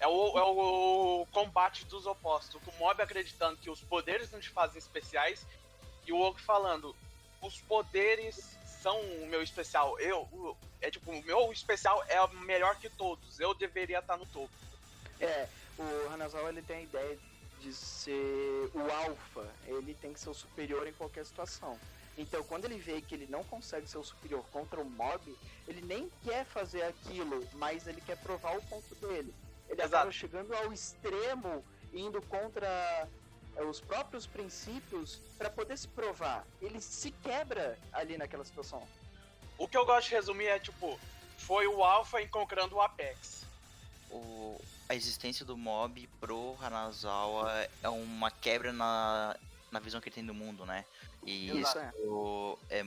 [0.00, 2.60] É o, é o combate dos opostos.
[2.66, 5.44] O Mob acreditando que os poderes não te fazem especiais
[6.06, 6.94] e o Oak falando,
[7.42, 9.98] os poderes são o meu especial.
[9.98, 13.40] Eu, o- é tipo, o meu especial é o melhor que todos.
[13.40, 14.50] Eu deveria estar no topo.
[15.20, 17.18] É, o Hanazawa ele tem a ideia
[17.60, 19.52] de ser o alfa.
[19.66, 21.76] Ele tem que ser o superior em qualquer situação.
[22.18, 25.38] Então, quando ele vê que ele não consegue ser o superior contra o mob,
[25.68, 29.32] ele nem quer fazer aquilo, mas ele quer provar o ponto dele.
[29.68, 29.94] Ele Exato.
[29.94, 31.64] acaba chegando ao extremo,
[31.94, 33.08] indo contra
[33.54, 36.44] é, os próprios princípios para poder se provar.
[36.60, 38.82] Ele se quebra ali naquela situação.
[39.56, 40.98] O que eu gosto de resumir é tipo,
[41.36, 43.46] foi o Alpha encontrando o Apex.
[44.10, 49.36] O, a existência do mob pro Hanazawa é uma quebra na,
[49.70, 50.84] na visão que ele tem do mundo, né?
[51.28, 51.92] E Isso é.
[51.98, 52.84] isso é,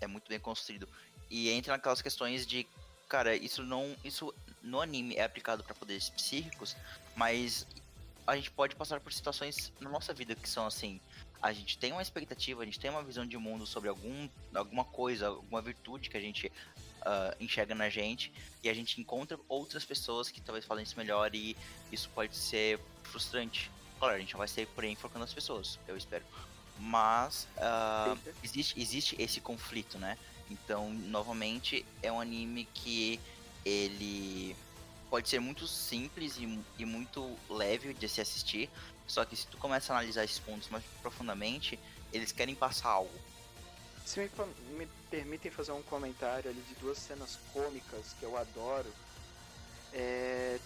[0.00, 0.88] é muito bem construído.
[1.30, 2.66] E entra naquelas questões de,
[3.08, 3.96] cara, isso não.
[4.04, 6.76] Isso no anime é aplicado para poderes psíquicos,
[7.16, 7.66] mas
[8.26, 11.00] a gente pode passar por situações na nossa vida que são assim.
[11.42, 14.84] A gente tem uma expectativa, a gente tem uma visão de mundo sobre algum, alguma
[14.84, 16.52] coisa, alguma virtude que a gente
[17.04, 21.34] ah, enxerga na gente, e a gente encontra outras pessoas que talvez falem isso melhor,
[21.34, 21.56] e
[21.90, 23.70] isso pode ser frustrante.
[23.98, 26.24] Claro, a gente não vai sair por aí enforcando as pessoas, eu espero.
[26.84, 30.18] Mas ah, existe, existe esse conflito, né?
[30.50, 33.20] Então, novamente, é um anime que
[33.64, 34.56] ele
[35.08, 38.68] pode ser muito simples e, e muito leve de se assistir,
[39.06, 41.78] só que se tu começa a analisar esses pontos mais profundamente,
[42.12, 43.12] eles querem passar algo.
[44.04, 44.28] Se me,
[44.76, 48.92] me permitem fazer um comentário ali de duas cenas cômicas que eu adoro.
[49.92, 50.58] É,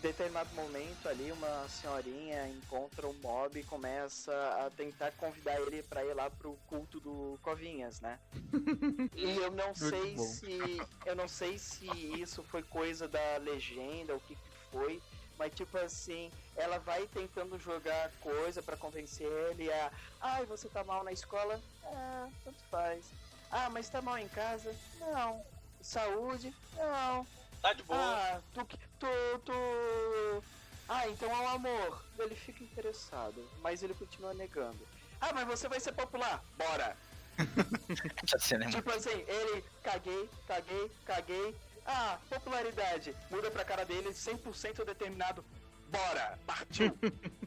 [0.00, 4.32] determinado momento ali, uma senhorinha encontra um mob e começa
[4.64, 8.18] a tentar convidar ele pra ir lá pro culto do Covinhas, né?
[9.14, 10.22] e eu não sei bom.
[10.22, 10.58] se.
[11.04, 11.86] Eu não sei se
[12.20, 15.02] isso foi coisa da legenda, o que, que foi.
[15.38, 19.90] Mas tipo assim, ela vai tentando jogar coisa pra convencer ele a.
[20.20, 21.60] Ai, você tá mal na escola?
[21.84, 23.04] Ah, tanto faz.
[23.50, 24.74] Ah, mas tá mal em casa?
[24.98, 25.42] Não.
[25.80, 26.54] Saúde?
[26.74, 27.26] Não.
[27.62, 27.98] Tá de boa.
[27.98, 30.44] Ah, tu, que- tu, tu...
[30.88, 32.04] Ah, então é um amor.
[32.18, 34.86] Ele fica interessado, mas ele continua negando.
[35.20, 36.44] Ah, mas você vai ser popular?
[36.56, 36.96] Bora!
[38.70, 41.56] Tipo assim, ele caguei, caguei, caguei.
[41.86, 43.14] Ah, popularidade.
[43.30, 45.44] Muda pra cara dele, 100% determinado.
[45.88, 46.38] Bora!
[46.46, 46.96] Partiu!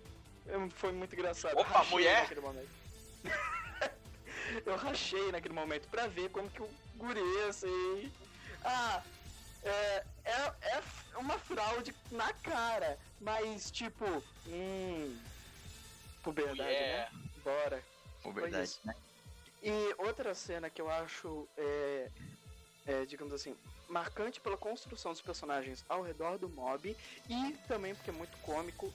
[0.76, 1.58] Foi muito engraçado.
[1.58, 2.22] Opa, Rachei mulher?
[2.24, 2.70] Naquele momento.
[4.66, 8.12] Eu rachei naquele momento pra ver como que o guri, assim.
[8.64, 9.01] Ah,
[9.64, 10.82] é, é,
[11.14, 14.05] é uma fraude na cara, mas tipo,
[14.47, 15.18] hum.
[16.24, 17.11] Puberdade, Mulher.
[17.11, 17.22] né?
[17.43, 17.84] Bora.
[18.64, 18.80] isso.
[18.86, 18.95] né?
[19.61, 22.09] E outra cena que eu acho, é,
[22.86, 23.55] é, digamos assim,
[23.89, 26.95] marcante pela construção dos personagens ao redor do mob
[27.30, 28.91] e também porque é muito cômico,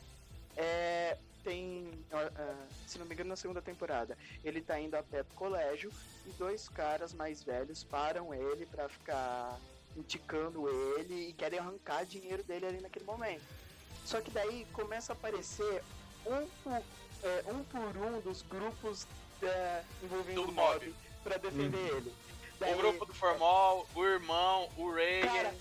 [0.56, 5.22] é, tem, ah, se não me engano, na segunda temporada, ele tá indo a pé
[5.22, 5.90] pro colégio
[6.26, 9.58] e dois caras mais velhos param ele pra ficar
[9.98, 13.42] indicando ele e querem arrancar dinheiro dele ali naquele momento.
[14.04, 15.82] Só que daí começa a aparecer
[16.26, 16.46] um,
[17.22, 19.06] é, um por um dos grupos
[19.42, 20.94] é, envolvendo Do o mob, mob.
[21.22, 22.14] pra defender ele.
[22.58, 25.28] Daí, O grupo do Formol, o irmão, o Reagan.
[25.32, 25.54] Cara,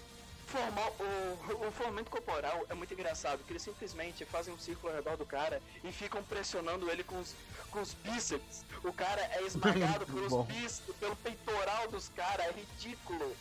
[0.48, 4.96] formal, o, o formamento corporal é muito engraçado, porque eles simplesmente fazem um círculo ao
[4.96, 7.36] redor do cara e ficam pressionando ele com os,
[7.70, 8.66] com os bíceps.
[8.84, 13.36] O cara é esmagado pelos bíceps, pelo peitoral dos caras, é ridículo.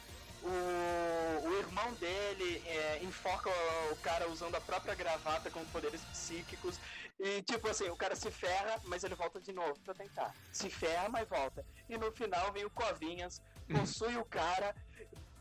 [0.47, 3.51] O, o irmão dele é, enfoca
[3.91, 6.79] o cara usando a própria gravata com poderes psíquicos.
[7.19, 10.35] E tipo assim, o cara se ferra, mas ele volta de novo pra tentar.
[10.53, 11.65] Se ferra, mas volta.
[11.89, 14.75] E no final vem o Covinhas, possui o cara,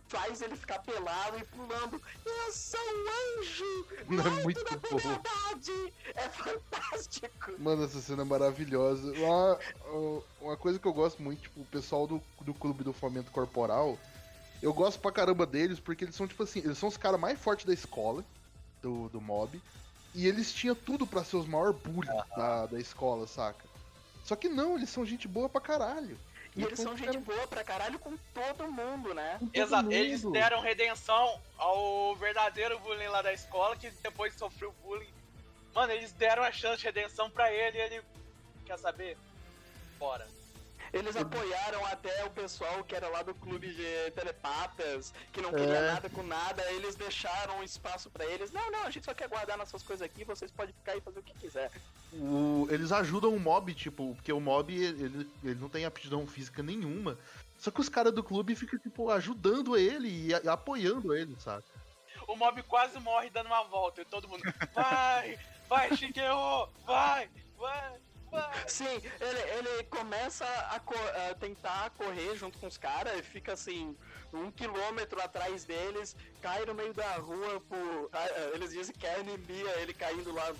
[0.07, 2.01] faz ele ficar pelado e pulando.
[2.25, 3.87] Eu sou um anjo!
[4.07, 4.87] Não é muito da bom.
[4.87, 5.93] puberdade!
[6.15, 7.53] É fantástico!
[7.59, 9.11] Mano, essa cena é maravilhosa.
[9.11, 9.59] Uma,
[10.41, 13.99] uma coisa que eu gosto muito, tipo, o pessoal do, do clube do fomento corporal,
[14.61, 17.39] eu gosto pra caramba deles, porque eles são, tipo assim, eles são os caras mais
[17.39, 18.23] fortes da escola,
[18.81, 19.61] do, do mob,
[20.13, 23.65] e eles tinham tudo pra ser os maiores bullies da, da escola, saca?
[24.23, 26.17] Só que não, eles são gente boa pra caralho.
[26.55, 29.37] E eles são gente boa pra caralho com todo mundo, né?
[29.39, 35.13] todo Exato, eles deram redenção ao verdadeiro bullying lá da escola, que depois sofreu bullying.
[35.73, 38.01] Mano, eles deram a chance de redenção pra ele e ele.
[38.65, 39.17] Quer saber?
[39.99, 40.25] Bora.
[40.97, 45.75] Eles apoiaram até o pessoal que era lá do clube de telepatas, que não queria
[45.75, 45.91] É.
[45.91, 48.49] nada com nada, eles deixaram um espaço pra eles.
[48.51, 51.19] Não, não, a gente só quer guardar nossas coisas aqui, vocês podem ficar e fazer
[51.19, 51.69] o que quiser.
[52.13, 56.63] O- eles ajudam o mob, tipo, porque o mob ele, ele não tem aptidão física
[56.63, 57.17] nenhuma.
[57.59, 61.63] Só que os caras do clube ficam, tipo, ajudando ele e, a- apoiando ele, sabe?
[62.27, 64.43] O mob quase morre dando uma volta e todo mundo.
[64.73, 65.37] Vai!
[65.67, 66.69] Vai, Shigeo!
[66.85, 67.29] Vai!
[67.57, 67.93] Vai!
[68.67, 70.93] Sim, ele, ele começa a, co-
[71.29, 73.95] a tentar correr junto com os caras, fica assim,
[74.33, 79.15] um quilômetro atrás deles, cai no meio da rua, por, ah, eles dizem que é
[79.19, 80.53] anemia, ele caindo lá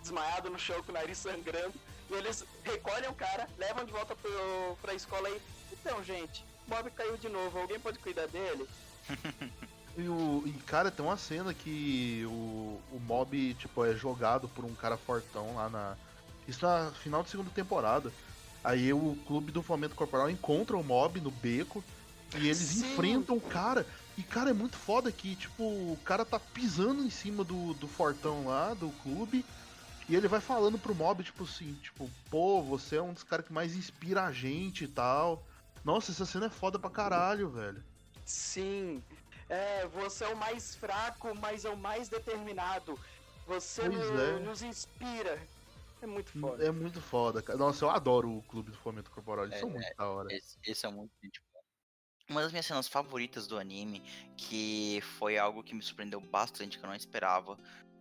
[0.00, 1.74] desmaiado no chão com o nariz sangrando,
[2.10, 5.40] e eles recolhem o cara, levam de volta pro, pra escola aí.
[5.72, 8.66] Então, gente, o Bob caiu de novo, alguém pode cuidar dele?
[9.96, 14.64] E, o, e, cara, tem uma cena que o, o mob, tipo, é jogado por
[14.64, 15.96] um cara fortão lá na.
[16.48, 18.10] Isso na final de segunda temporada.
[18.64, 21.84] Aí o clube do fomento corporal encontra o mob no beco
[22.36, 22.80] e eles Sim.
[22.92, 23.86] enfrentam o cara.
[24.16, 27.86] E, cara, é muito foda que, tipo, o cara tá pisando em cima do, do
[27.86, 29.44] fortão lá, do clube.
[30.08, 33.46] E ele vai falando pro mob, tipo assim, tipo, pô, você é um dos caras
[33.46, 35.44] que mais inspira a gente e tal.
[35.84, 37.82] Nossa, essa cena é foda pra caralho, velho.
[38.24, 39.02] Sim,
[39.48, 42.98] é, você é o mais fraco, mas é o mais determinado.
[43.46, 44.38] Você no- é.
[44.40, 45.38] nos inspira.
[46.00, 46.64] É muito foda.
[46.64, 47.58] É muito foda, cara.
[47.58, 50.32] Nossa, eu adoro o clube do fomento corporal, eles É, são muito da hora.
[50.32, 51.40] Esse, esse é muito gente.
[52.30, 54.00] Uma das minhas cenas favoritas do anime,
[54.36, 57.56] que foi algo que me surpreendeu bastante, que eu não esperava,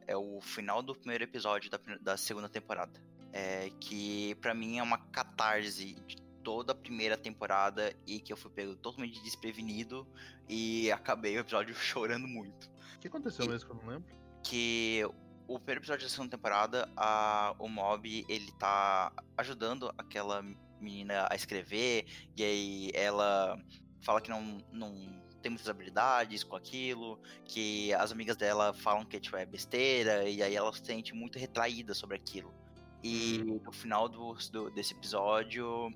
[0.05, 2.99] é o final do primeiro episódio da, da segunda temporada.
[3.33, 8.37] É, que pra mim é uma catarse de toda a primeira temporada e que eu
[8.37, 10.07] fui pego totalmente desprevenido
[10.47, 12.69] e acabei o episódio chorando muito.
[12.95, 14.17] O que aconteceu E- mesmo que eu não lembro?
[14.43, 15.01] que
[15.47, 20.43] o primeiro episódio da segunda temporada, a, o Mob, ele tá ajudando aquela
[20.79, 23.57] menina a escrever, e aí ela
[24.01, 24.91] fala que não, não
[25.41, 30.41] tem muitas habilidades com aquilo, que as amigas dela falam que tipo, é besteira, e
[30.43, 32.53] aí ela se sente muito retraída sobre aquilo.
[33.03, 35.91] E no final do, do- desse episódio,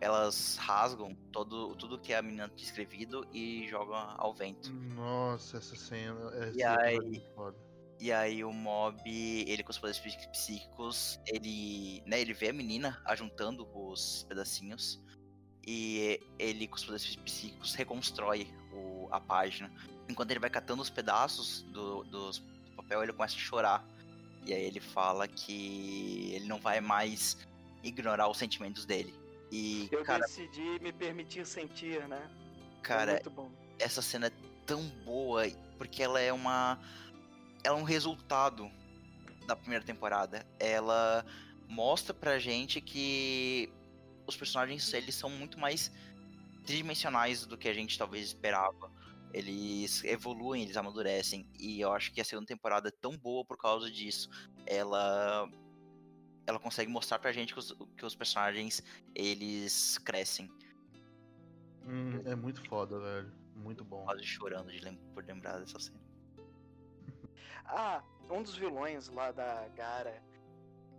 [0.00, 4.72] elas rasgam todo, tudo que a menina tinha escrevido e jogam ao vento.
[4.72, 6.30] Nossa, essa cena.
[6.48, 7.69] Esse E aí- é.
[8.00, 12.52] E aí o mob, ele com os poderes psí- psíquicos, ele, né, ele vê a
[12.52, 14.98] menina ajuntando os pedacinhos
[15.66, 19.70] e ele com os poderes psíquicos reconstrói o, a página.
[20.08, 22.30] Enquanto ele vai catando os pedaços do, do
[22.74, 23.86] papel, ele começa a chorar.
[24.46, 27.36] E aí ele fala que ele não vai mais
[27.82, 29.14] ignorar os sentimentos dele.
[29.52, 32.30] E, Eu cara, decidi me permitir sentir, né?
[32.78, 33.22] É cara,
[33.78, 34.32] essa cena é
[34.64, 35.42] tão boa
[35.76, 36.78] porque ela é uma
[37.64, 38.70] ela é um resultado
[39.46, 40.46] da primeira temporada.
[40.58, 41.24] Ela
[41.68, 43.72] mostra pra gente que
[44.26, 45.90] os personagens eles são muito mais
[46.64, 48.90] tridimensionais do que a gente talvez esperava.
[49.32, 53.56] Eles evoluem, eles amadurecem e eu acho que a segunda temporada é tão boa por
[53.56, 54.28] causa disso.
[54.66, 55.48] Ela
[56.46, 58.82] ela consegue mostrar pra gente que os, que os personagens
[59.14, 60.50] eles crescem,
[61.86, 63.32] Hum, é muito foda, velho.
[63.54, 64.04] Muito bom.
[64.04, 66.09] quase chorando de lem por lembrar dessa cena.
[67.72, 70.22] Ah, um dos vilões lá da Gara.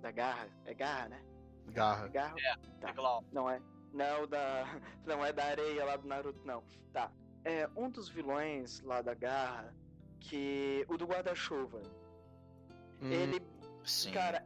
[0.02, 0.48] Da Garra.
[0.66, 1.22] É Garra, né?
[1.68, 2.08] Garra.
[2.08, 2.36] Garra?
[2.80, 2.88] Tá.
[2.88, 3.24] Legal.
[3.32, 3.62] Não é.
[3.94, 4.66] Não, da.
[5.06, 6.64] Não é da areia lá do Naruto, não.
[6.94, 7.12] Tá.
[7.44, 9.74] É um dos vilões lá da Garra.
[10.20, 10.86] Que.
[10.88, 11.82] O do guarda-chuva.
[13.02, 13.42] Hum, Ele
[13.84, 14.12] Sim.
[14.12, 14.46] Cara,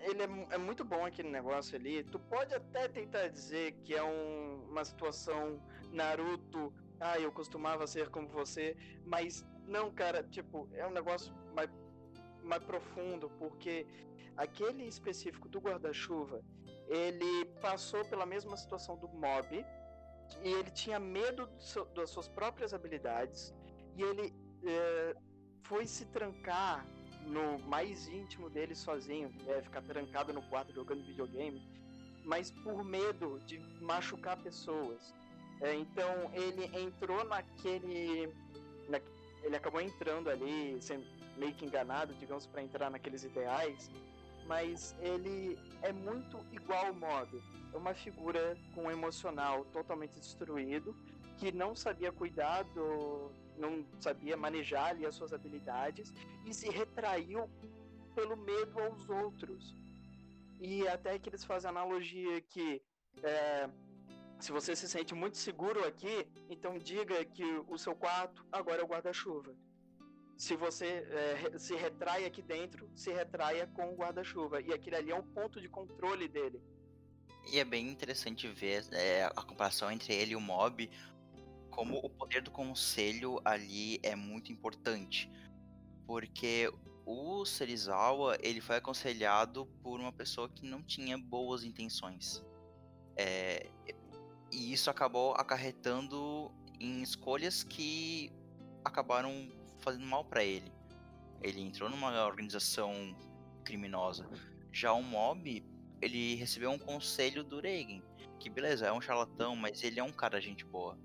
[0.00, 2.02] ele é, é, muito bom aquele negócio ali.
[2.04, 5.60] Tu pode até tentar dizer que é um, uma situação
[5.92, 9.44] Naruto, ah, eu costumava ser como você, mas
[9.76, 11.70] não, cara, tipo, é um negócio mais,
[12.44, 13.86] mais profundo, porque
[14.36, 16.42] aquele específico do guarda-chuva,
[16.88, 19.64] ele passou pela mesma situação do mob,
[20.44, 23.54] e ele tinha medo seu, das suas próprias habilidades,
[23.96, 25.16] e ele é,
[25.62, 26.86] foi se trancar
[27.26, 31.60] no mais íntimo dele sozinho, é, ficar trancado no quarto jogando videogame,
[32.24, 35.14] mas por medo de machucar pessoas.
[35.60, 38.34] É, então ele entrou naquele.
[38.88, 39.00] Na,
[39.52, 41.04] ele acabou entrando ali, sendo
[41.36, 43.90] meio que enganado, digamos, para entrar naqueles ideais,
[44.46, 47.42] mas ele é muito igual ao Mob.
[47.72, 50.96] É uma figura com um emocional totalmente destruído,
[51.36, 56.12] que não sabia cuidar do, não sabia manejar ali as suas habilidades
[56.46, 57.48] e se retraiu
[58.14, 59.76] pelo medo aos outros.
[60.60, 62.80] E até que eles fazem analogia que
[63.22, 63.68] é,
[64.42, 68.84] se você se sente muito seguro aqui, então diga que o seu quarto agora é
[68.84, 69.54] o guarda-chuva.
[70.36, 74.60] Se você é, se retrai aqui dentro, se retraia com o guarda-chuva.
[74.60, 76.60] E aquele ali é um ponto de controle dele.
[77.52, 80.90] E é bem interessante ver é, a comparação entre ele e o Mob,
[81.70, 85.30] como o poder do conselho ali é muito importante.
[86.04, 86.68] Porque
[87.06, 92.44] o Serizawa, ele foi aconselhado por uma pessoa que não tinha boas intenções.
[93.16, 93.70] É,
[94.52, 98.30] e isso acabou acarretando em escolhas que
[98.84, 100.70] acabaram fazendo mal para ele.
[101.40, 103.16] Ele entrou numa organização
[103.64, 104.28] criminosa.
[104.70, 105.64] Já o Mob,
[106.00, 108.02] ele recebeu um conselho do Reagan,
[108.38, 110.98] que beleza, é um charlatão, mas ele é um cara gente boa.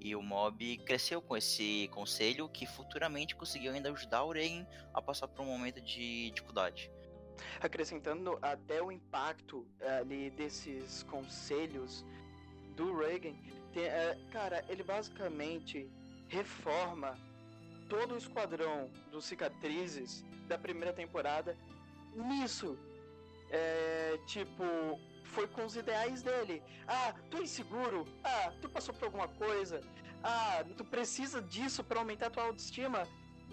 [0.00, 5.00] E o Mob cresceu com esse conselho que futuramente conseguiu ainda ajudar o Reagan a
[5.02, 6.90] passar por um momento de dificuldade.
[7.60, 12.04] Acrescentando até o impacto eh, ali desses conselhos
[12.76, 13.34] do Reagan,
[13.72, 15.88] tem, é, cara, ele basicamente
[16.28, 17.18] reforma
[17.88, 21.56] todo o esquadrão dos cicatrizes da primeira temporada
[22.14, 22.78] nisso.
[23.50, 24.64] É, tipo,
[25.24, 26.62] foi com os ideais dele.
[26.86, 28.04] Ah, tu é inseguro?
[28.22, 29.80] Ah, tu passou por alguma coisa?
[30.22, 33.06] Ah, tu precisa disso para aumentar tua autoestima?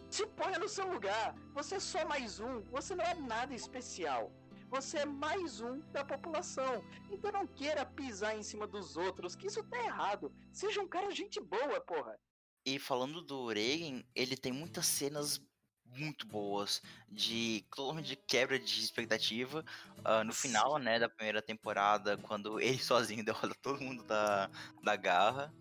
[0.10, 1.36] Se põe no seu lugar.
[1.54, 2.62] Você é só mais um.
[2.64, 4.32] Você não é nada especial.
[4.72, 6.82] Você é mais um da população.
[7.12, 10.34] Então não queira pisar em cima dos outros, que isso tá errado.
[10.54, 12.18] Seja um cara gente boa, porra.
[12.66, 15.42] E falando do Reagan, ele tem muitas cenas
[15.86, 17.66] muito boas, de
[18.02, 19.66] de quebra de expectativa.
[19.98, 24.50] Uh, no final, né, da primeira temporada, quando ele sozinho derrota todo mundo da,
[24.82, 25.54] da garra.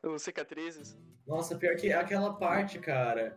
[0.00, 0.96] Os cicatrizes.
[1.26, 3.36] Nossa, pior que aquela parte, cara,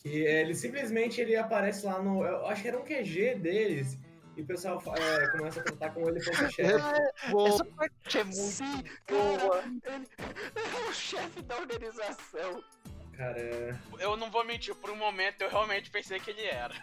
[0.00, 2.22] que ele simplesmente ele aparece lá no.
[2.22, 3.98] Eu acho que era um QG deles.
[4.36, 6.62] E o pessoal é, começa a tratar com ele como chefe.
[6.62, 9.62] É, essa parte é muito Sim, boa.
[9.82, 10.02] Cara,
[10.56, 12.62] ele é o chefe da organização
[13.20, 13.78] cara.
[13.98, 16.74] Eu não vou mentir, por um momento eu realmente pensei que ele era.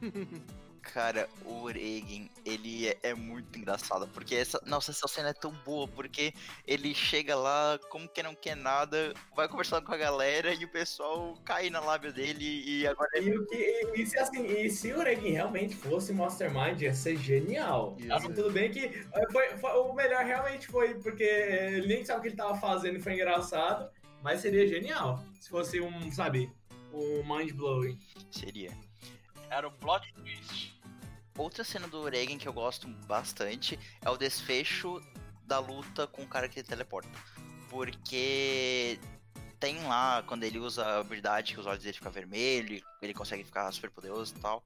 [0.92, 5.52] Cara, o Reagan, ele é, é, muito engraçado, porque essa, nossa, essa cena é tão
[5.64, 6.34] boa, porque
[6.66, 10.68] ele chega lá, como que não quer nada, vai conversando com a galera e o
[10.68, 13.08] pessoal cai na lábia dele e agora...
[13.14, 17.96] E, e, e, se, assim, e se o Reagan realmente fosse Mastermind, ia ser genial.
[18.10, 22.18] Assim, tudo bem que eh, foi, foi, o melhor realmente foi porque ele nem sabe
[22.18, 23.88] o que ele tava fazendo e foi engraçado,
[24.22, 26.52] mas seria genial se fosse um, sabe,
[26.92, 27.98] um mind blowing.
[28.30, 28.70] Seria.
[29.50, 30.69] Era o plot twist.
[31.36, 35.00] Outra cena do Reagan que eu gosto bastante é o desfecho
[35.44, 37.10] da luta com o cara que teleporta.
[37.68, 38.98] Porque
[39.58, 43.44] tem lá, quando ele usa a habilidade que os olhos dele ficam vermelhos, ele consegue
[43.44, 44.64] ficar super poderoso e tal.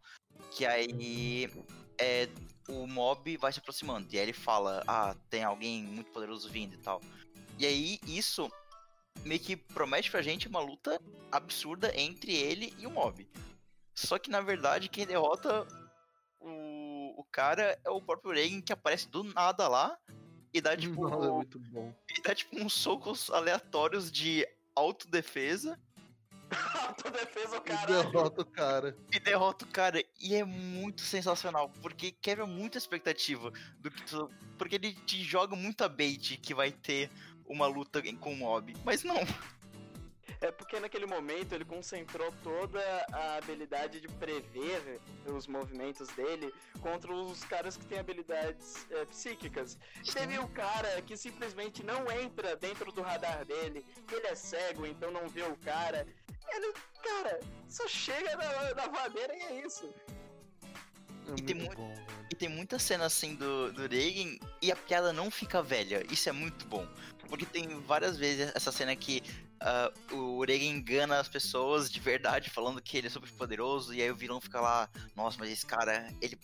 [0.50, 1.50] Que aí
[1.98, 2.28] é,
[2.68, 4.08] o mob vai se aproximando.
[4.12, 7.00] E aí ele fala, ah, tem alguém muito poderoso vindo e tal.
[7.58, 8.50] E aí isso
[9.24, 11.00] meio que promete pra gente uma luta
[11.30, 13.26] absurda entre ele e o Mob.
[13.94, 15.66] Só que na verdade quem derrota
[17.16, 19.98] o, cara é o próprio Reagan que aparece do nada lá
[20.52, 21.08] e dá tipo.
[21.08, 21.92] Não, é muito bom.
[22.16, 25.78] E dá tipo uns socos aleatórios de autodefesa.
[26.86, 27.82] autodefesa o cara.
[27.82, 28.96] E derrota o cara.
[29.12, 30.04] E derrota o cara.
[30.20, 31.68] E é muito sensacional.
[31.82, 34.30] Porque quebra muita expectativa do que tu.
[34.56, 37.10] Porque ele te joga muita bait que vai ter
[37.46, 38.74] uma luta com o mob.
[38.84, 39.16] Mas não.
[40.40, 42.81] É porque naquele momento ele concentrou toda
[43.12, 49.78] a habilidade de prever os movimentos dele contra os caras que têm habilidades é, psíquicas.
[50.12, 55.11] Teve o cara que simplesmente não entra dentro do radar dele, ele é cego, então
[55.11, 56.06] não vê o cara.
[56.52, 59.93] Ele, cara, só chega na, na vadeira e é isso.
[61.28, 61.94] É E tem muito bom.
[62.31, 66.05] E tem muita cena assim do, do Reagan e a piada não fica velha.
[66.11, 66.86] Isso é muito bom.
[67.28, 69.23] Porque tem várias vezes essa cena que
[69.66, 74.02] ah, o Reagan engana as pessoas de verdade, falando que ele é super poderoso, e
[74.02, 76.38] aí o vilão fica lá, nossa, mas esse cara, ele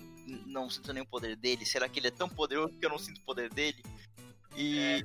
[0.47, 1.67] não sinto nem o poder dele.
[1.67, 3.83] Será que ele é tão poderoso que eu não sinto o poder dele?
[4.57, 5.05] E,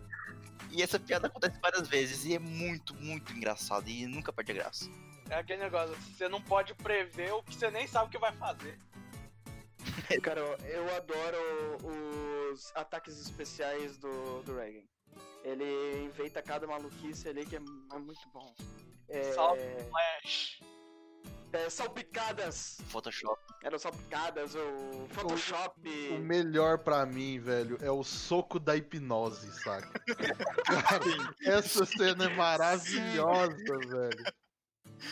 [0.71, 4.55] e essa piada acontece várias vezes e é muito, muito engraçado e nunca perde a
[4.55, 4.89] graça.
[5.29, 8.31] É aquele negócio, você não pode prever o que você nem sabe o que vai
[8.31, 8.79] fazer.
[10.23, 11.37] Cara, eu, eu adoro
[12.53, 14.94] os ataques especiais do, do Reagan.
[15.43, 18.53] Ele inventa cada maluquice ali que é, é muito bom.
[19.07, 19.61] É, Salve.
[19.89, 20.59] Flash.
[21.53, 22.77] é, salpicadas!
[22.87, 23.39] Photoshop.
[23.63, 25.89] Eram salpicadas, o Photoshop.
[26.11, 29.87] O melhor pra mim, velho, é o soco da hipnose, saca?
[30.15, 31.05] Cara,
[31.45, 34.25] essa cena é maravilhosa, velho.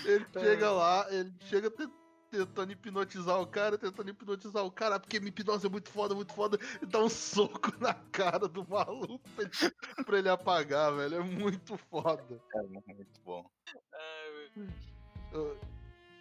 [0.06, 1.88] Ele chega lá, ele chega te-
[2.34, 6.34] tentando hipnotizar o cara, tentando hipnotizar o cara, porque minha hipnose é muito foda, muito
[6.34, 11.18] foda, e dá um soco na cara do maluco pra ele, pra ele apagar, velho.
[11.18, 12.42] É muito foda.
[12.56, 13.46] É muito bom.
[15.32, 15.60] Eu,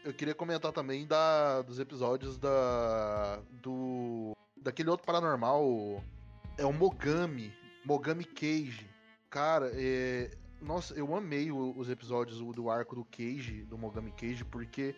[0.04, 3.40] eu queria comentar também da, dos episódios da.
[3.50, 4.36] do.
[4.54, 6.04] daquele outro paranormal.
[6.58, 7.54] É o Mogami.
[7.86, 8.86] Mogami Cage.
[9.30, 10.30] Cara, é.
[10.60, 14.94] Nossa, eu amei os episódios do, do arco do Cage, do Mogami Cage, porque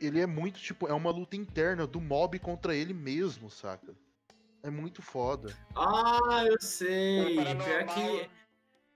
[0.00, 3.94] ele é muito, tipo, é uma luta interna do mob contra ele mesmo, saca?
[4.62, 5.56] É muito foda.
[5.76, 7.34] Ah, eu sei.
[7.34, 8.30] Pior paranormal, que.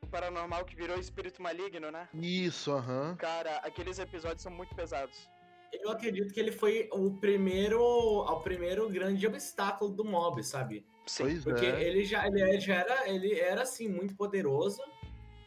[0.02, 2.08] o paranormal que virou espírito maligno, né?
[2.14, 3.16] Isso, aham.
[3.16, 5.28] Cara, aqueles episódios são muito pesados.
[5.72, 10.84] Eu acredito que ele foi o primeiro, o primeiro grande obstáculo do mob, sabe?
[11.06, 11.24] Sim.
[11.24, 11.82] Pois Porque é.
[11.82, 14.82] ele já, ele já era, ele era assim muito poderoso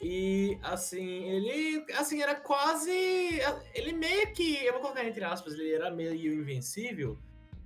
[0.07, 2.91] e assim ele, assim era quase,
[3.73, 7.17] ele meio que, eu vou colocar entre aspas, ele era meio invencível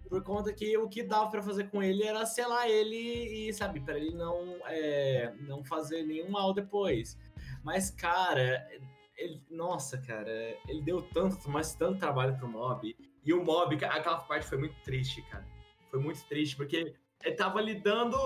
[0.08, 2.96] por conta que o que dava pra fazer com ele era selar ele
[3.50, 7.20] e sabe para ele não, é, não fazer nenhum mal depois.
[7.62, 8.66] Mas cara,
[9.18, 10.32] ele- nossa cara,
[10.68, 12.96] ele deu tanto, mas tanto trabalho pro mob
[13.26, 15.46] e o mob, aquela parte foi muito triste, cara.
[15.92, 18.18] Foi muito triste porque ele tava lidando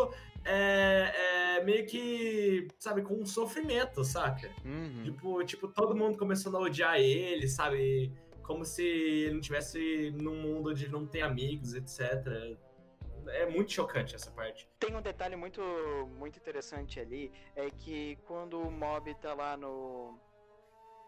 [0.46, 4.50] é, é, meio que, sabe, com um sofrimento, saca?
[4.64, 5.04] Uhum.
[5.04, 8.12] Tipo, tipo, todo mundo começando a odiar ele, sabe?
[8.42, 12.58] Como se ele não tivesse num mundo onde ele não tem amigos, etc.
[13.28, 14.68] É muito chocante essa parte.
[14.80, 15.62] Tem um detalhe muito,
[16.18, 20.20] muito interessante ali, é que quando o Mob tá lá no,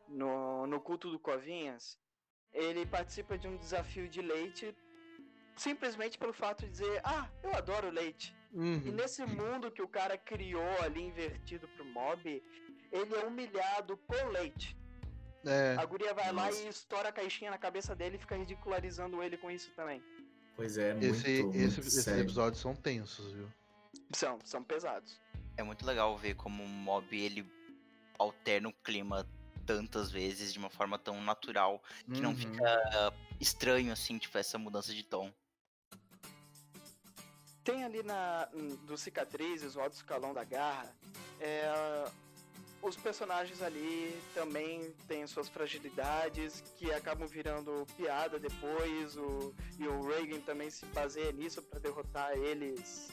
[0.07, 1.97] no, no culto do Covinhas,
[2.53, 4.73] ele participa de um desafio de leite
[5.56, 8.36] simplesmente pelo fato de dizer, ah, eu adoro leite.
[8.53, 8.80] E Uhum.
[8.94, 12.41] nesse mundo que o cara criou ali invertido pro Mob,
[12.91, 14.77] ele é humilhado por leite.
[15.45, 15.76] É.
[15.77, 16.64] A guria vai lá Nossa.
[16.64, 20.02] e estoura a caixinha na cabeça dele e fica ridicularizando ele com isso também.
[20.56, 23.48] Pois é, muito, Esse, muito esse, esses episódios são tensos, viu?
[24.14, 25.19] São, são pesados.
[25.57, 27.45] É muito legal ver como o mob ele
[28.18, 29.27] alterna o clima
[29.65, 31.82] tantas vezes de uma forma tão natural
[32.14, 32.36] que não Uhum.
[32.38, 35.32] fica estranho assim, tipo essa mudança de tom.
[37.65, 38.47] Tem ali na
[38.83, 40.95] do cicatrizes, o alto escalão da garra,
[41.41, 42.05] é,
[42.79, 49.17] os personagens ali também têm suas fragilidades que acabam virando piada depois.
[49.17, 53.09] O, e o Reagan também se baseia nisso para derrotar eles,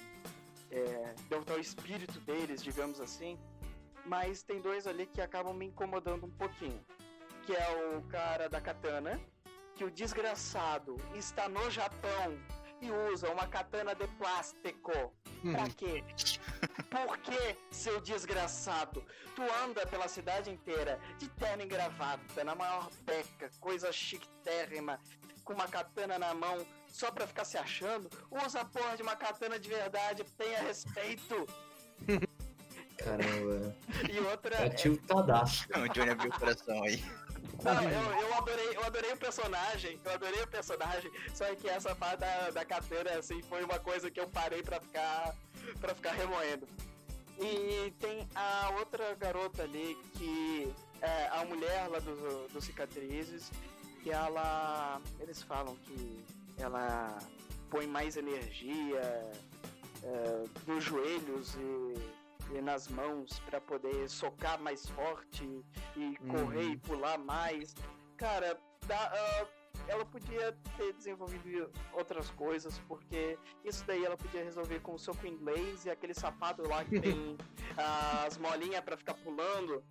[0.71, 3.39] é, derrotar o espírito deles, digamos assim.
[4.05, 6.85] Mas tem dois ali que acabam me incomodando um pouquinho,
[7.47, 9.19] que é o cara da katana,
[9.75, 12.39] que o desgraçado está no Japão
[12.83, 15.15] e usa uma katana de plástico.
[15.53, 16.05] Pra quê?
[16.91, 19.05] Por que, seu desgraçado?
[19.35, 25.01] Tu anda pela cidade inteira de terno e gravata, na maior beca, coisa chiquitérrima,
[25.45, 28.11] com uma katana na mão, só pra ficar se achando?
[28.45, 31.47] Usa a porra de uma katana de verdade, tenha respeito.
[32.99, 33.75] Caramba.
[34.11, 34.57] E outra.
[34.57, 35.67] É tiltadaço.
[35.71, 37.03] O Johnny abriu o coração aí.
[37.63, 41.95] Não, eu, eu, adorei, eu adorei o personagem, eu adorei o personagem, só que essa
[41.95, 45.35] parte da, da katana, assim, foi uma coisa que eu parei pra ficar,
[45.81, 46.67] pra ficar remoendo.
[47.41, 53.51] E tem a outra garota ali, que é a mulher lá do, do Cicatrizes,
[54.03, 56.25] que ela, eles falam que
[56.59, 57.19] ela
[57.71, 59.01] põe mais energia
[60.03, 62.12] é, nos joelhos e
[62.61, 65.45] nas mãos pra poder socar mais forte
[65.97, 66.73] e correr Uhum.
[66.73, 67.75] e pular mais.
[68.17, 69.47] Cara, dá, ah,
[69.89, 75.27] ela podia ter desenvolvido outras coisas, porque isso daí ela podia resolver com o soco
[75.27, 77.37] inglês e aquele sapato lá que tem
[78.27, 79.83] as molinhas pra ficar pulando.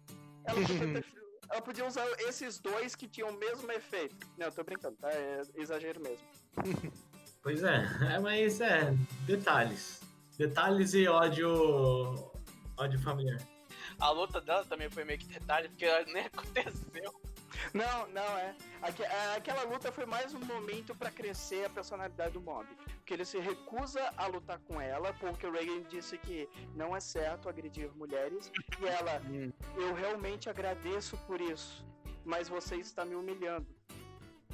[0.45, 1.05] Ela podia, ter-
[1.49, 4.15] ela podia usar esses dois que tinham o mesmo efeito.
[4.38, 5.09] Não, eu tô brincando, tá?
[5.11, 6.25] É exagero mesmo.
[7.43, 8.93] Pois é, é, mas é,
[9.25, 9.99] detalhes.
[10.38, 12.31] Detalhes e ódio.
[12.82, 13.40] Ódio familiar.
[13.99, 17.14] A luta dela também foi meio que detalhe, porque nem aconteceu.
[17.74, 18.56] Não, não, é.
[18.82, 22.68] Aque- a- Aquela luta foi mais um momento pra crescer a personalidade do Mob.
[22.98, 26.99] Porque ele se recusa a lutar com ela, porque o Reagan disse que não é
[26.99, 28.52] certo agredir mulheres.
[28.80, 29.52] E ela, Hum.
[29.76, 31.86] eu realmente agradeço por isso,
[32.26, 33.68] mas você está me humilhando.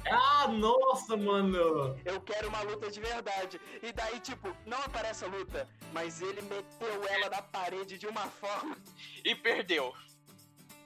[0.06, 1.98] Ah, nossa, mano!
[2.04, 3.60] Eu quero uma luta de verdade.
[3.82, 8.28] E daí, tipo, não aparece a luta, mas ele meteu ela na parede de uma
[8.28, 8.76] forma
[9.24, 9.94] E perdeu.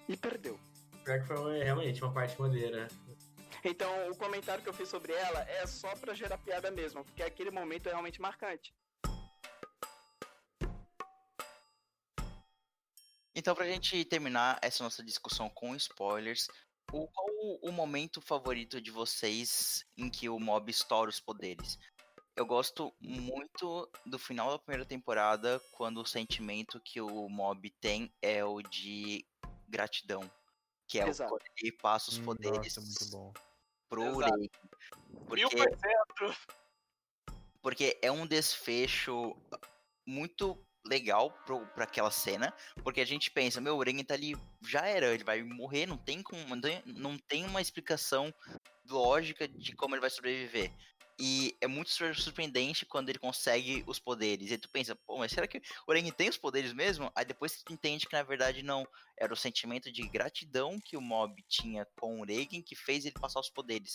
[0.09, 0.59] e perdeu.
[1.05, 2.89] Pior que foi realmente uma parte maneira.
[3.64, 7.22] Então, o comentário que eu fiz sobre ela é só pra gerar piada mesmo, porque
[7.22, 8.74] aquele momento é realmente marcante.
[13.34, 16.48] Então, pra gente terminar essa nossa discussão com spoilers,
[16.93, 21.78] o, qual o, o momento favorito de vocês em que o mob estoura os poderes?
[22.36, 28.12] Eu gosto muito do final da primeira temporada, quando o sentimento que o mob tem
[28.23, 29.27] é o de
[29.69, 30.31] gratidão.
[30.86, 31.35] Que é Exato.
[31.35, 33.32] o quando ele passa os Hum, poderes Nossa, muito bom.
[33.89, 34.16] pro.
[34.16, 34.51] Urei.
[35.31, 35.66] Mil Porque
[37.62, 39.36] porque é um desfecho
[40.05, 42.52] muito legal pro, pra aquela cena,
[42.82, 45.96] porque a gente pensa, meu, o Eren tá ali, já era, ele vai morrer, não
[45.96, 46.56] tem como,
[46.86, 48.32] não tem- uma explicação
[48.88, 50.72] lógica de como ele vai sobreviver.
[51.20, 54.50] E é muito sur- surpreendente quando ele consegue os poderes.
[54.50, 57.12] E tu pensa, pô, mas será que o Eren tem os poderes mesmo?
[57.14, 58.84] Aí depois tu entende que na verdade não.
[59.16, 63.14] Era o sentimento de gratidão que o Mob tinha com o Reagan que fez ele
[63.20, 63.92] passar os poderes.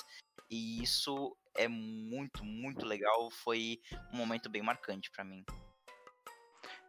[0.49, 3.29] E isso é muito, muito legal.
[3.31, 3.81] Foi
[4.13, 5.43] um momento bem marcante pra mim.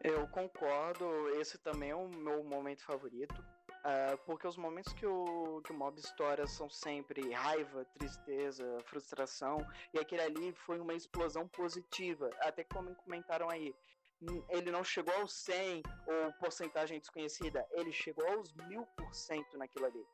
[0.03, 3.45] Eu concordo, esse também é o meu momento favorito.
[3.85, 9.59] ah, porque os momentos que o, que o mob estoura são sempre raiva, tristeza, frustração,
[9.93, 12.31] e aquele ali foi uma explosão positiva.
[12.41, 13.75] Até como comentaram aí,
[14.23, 19.57] hum, ele não chegou aos 100 ou porcentagem desconhecida, ele chegou aos mil por cento
[19.57, 20.05] naquilo ali.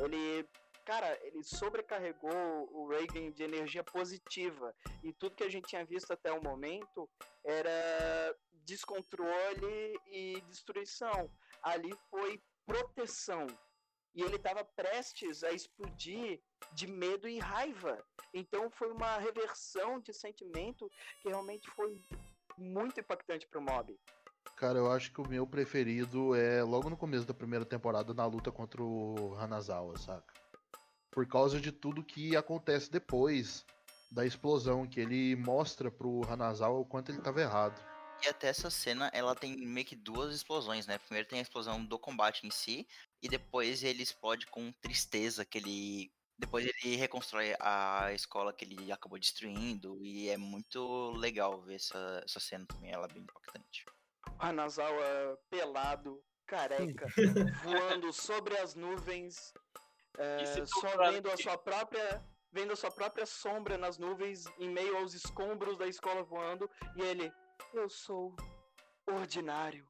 [0.00, 0.48] Ele,
[0.84, 6.12] cara, ele sobrecarregou o Reagan de energia positiva, e tudo que a gente tinha visto
[6.12, 7.08] até o momento
[7.44, 8.36] era
[8.68, 11.30] descontrole e destruição.
[11.62, 13.46] Ali foi proteção.
[14.14, 16.40] E ele estava prestes a explodir
[16.72, 18.04] de medo e raiva.
[18.34, 20.90] Então foi uma reversão de sentimento
[21.22, 22.04] que realmente foi
[22.58, 23.98] muito impactante pro mob.
[24.56, 28.26] Cara, eu acho que o meu preferido é logo no começo da primeira temporada na
[28.26, 30.34] luta contra o Hanazawa, saca?
[31.10, 33.64] Por causa de tudo que acontece depois
[34.10, 37.78] da explosão, que ele mostra pro Hanazawa o quanto ele tava errado.
[38.24, 40.98] E até essa cena, ela tem meio que duas explosões, né?
[40.98, 42.86] Primeiro tem a explosão do combate em si,
[43.22, 46.12] e depois ele explode com tristeza, que ele.
[46.36, 52.22] Depois ele reconstrói a escola que ele acabou destruindo, e é muito legal ver essa,
[52.24, 53.84] essa cena também, ela é bem impactante.
[54.38, 57.06] Hanazawa pelado, careca,
[57.64, 59.52] voando sobre as nuvens,
[60.16, 64.96] é, só vendo a sua própria vendo a sua própria sombra nas nuvens em meio
[64.96, 67.32] aos escombros da escola voando e ele
[67.74, 68.34] eu sou
[69.06, 69.86] ordinário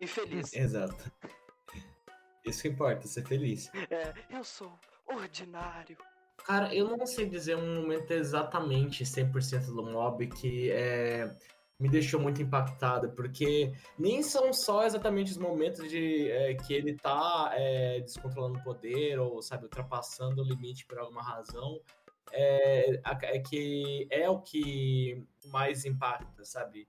[0.00, 1.12] e feliz Exato.
[2.44, 3.70] Isso que importa, ser feliz.
[3.90, 5.96] é, eu sou ordinário
[6.46, 11.34] Cara, eu não sei dizer um momento exatamente 100% do mob que é,
[11.76, 16.94] me deixou muito impactado, porque nem são só exatamente os momentos de é, que ele
[16.94, 21.80] tá é, descontrolando o poder ou, sabe, ultrapassando o limite por alguma razão,
[22.32, 26.88] é, é que é o que mais impacta, sabe?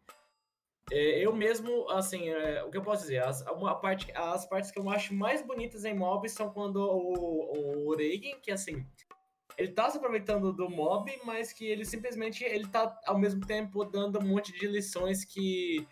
[0.91, 4.71] É, eu mesmo, assim, é, o que eu posso dizer, as, uma parte, as partes
[4.71, 7.97] que eu acho mais bonitas em mob são quando o, o
[8.41, 8.85] que assim,
[9.57, 13.83] ele tá se aproveitando do mob, mas que ele simplesmente ele tá ao mesmo tempo
[13.83, 15.85] dando um monte de lições que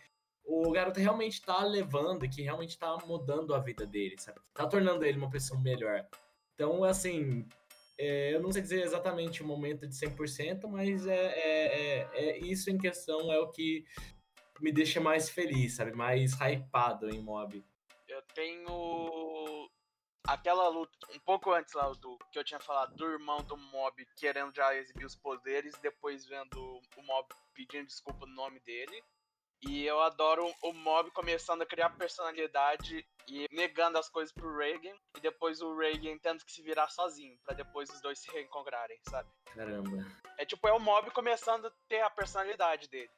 [0.45, 4.39] o garoto realmente tá levando que realmente tá mudando a vida dele, sabe?
[4.53, 6.05] Tá tornando ele uma pessoa melhor.
[6.53, 7.45] Então, assim,
[7.97, 12.37] é, eu não sei dizer exatamente o momento de 100%, mas é, é, é, é
[12.39, 13.85] isso em questão é o que
[14.59, 15.93] me deixa mais feliz, sabe?
[15.93, 17.63] Mais hypado em mob.
[18.07, 19.69] Eu tenho
[20.27, 24.05] aquela luta um pouco antes lá do que eu tinha falado do irmão do Mob
[24.15, 26.57] querendo já exibir os poderes, depois vendo
[26.97, 29.03] o Mob pedindo desculpa no nome dele.
[29.67, 34.95] E eu adoro o Mob começando a criar personalidade e negando as coisas pro Reagan
[35.17, 38.99] e depois o Reagan tendo que se virar sozinho pra depois os dois se reencontrarem,
[39.09, 39.29] sabe?
[39.53, 40.05] Caramba.
[40.37, 43.09] É tipo é o Mob começando a ter a personalidade dele.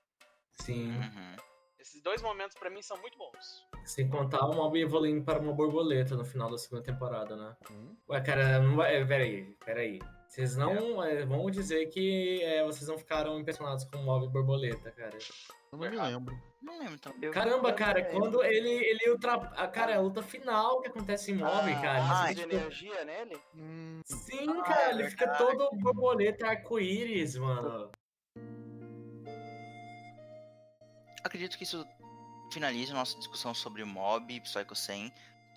[0.61, 0.91] Sim.
[0.91, 1.36] Uhum.
[1.80, 3.65] Esses dois momentos pra mim são muito bons.
[3.86, 7.56] Sem contar o mob evoluindo para uma borboleta no final da segunda temporada, né?
[7.72, 7.95] Hum?
[8.10, 8.95] Ué, cara, não vai.
[8.95, 9.99] é, Peraí, peraí.
[10.28, 14.91] Vocês não é, vão dizer que é, vocês não ficaram impressionados com o mob borboleta,
[14.91, 15.18] cara.
[15.72, 16.41] Eu não me lembro.
[16.61, 17.14] Não lembro então.
[17.22, 19.34] Eu- Caramba, cara, quando ele, ele ultra...
[19.35, 21.99] a- Cara, a luta final que acontece em mob, Ah, cara.
[22.03, 23.39] ah, você de tipo, energia nele?
[23.56, 25.57] Hum, Sim, Ah, cara, é ele fica verdade.
[25.57, 27.91] todo borboleta arco-íris, mano.
[31.23, 31.85] Acredito que isso
[32.52, 35.11] finaliza a nossa discussão sobre Mob, Psycho 100,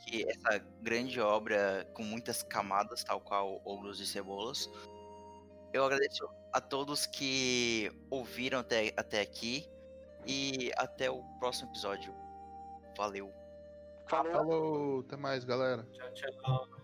[0.04, 4.68] que é essa grande obra com muitas camadas, tal qual Ogros e Cebolas.
[5.72, 9.64] Eu agradeço a todos que ouviram até, até aqui
[10.30, 12.14] e até o próximo episódio.
[12.96, 13.32] Valeu!
[14.06, 14.32] Falou.
[14.32, 15.86] falou, até mais, galera.
[15.92, 16.79] Tchau, tchau.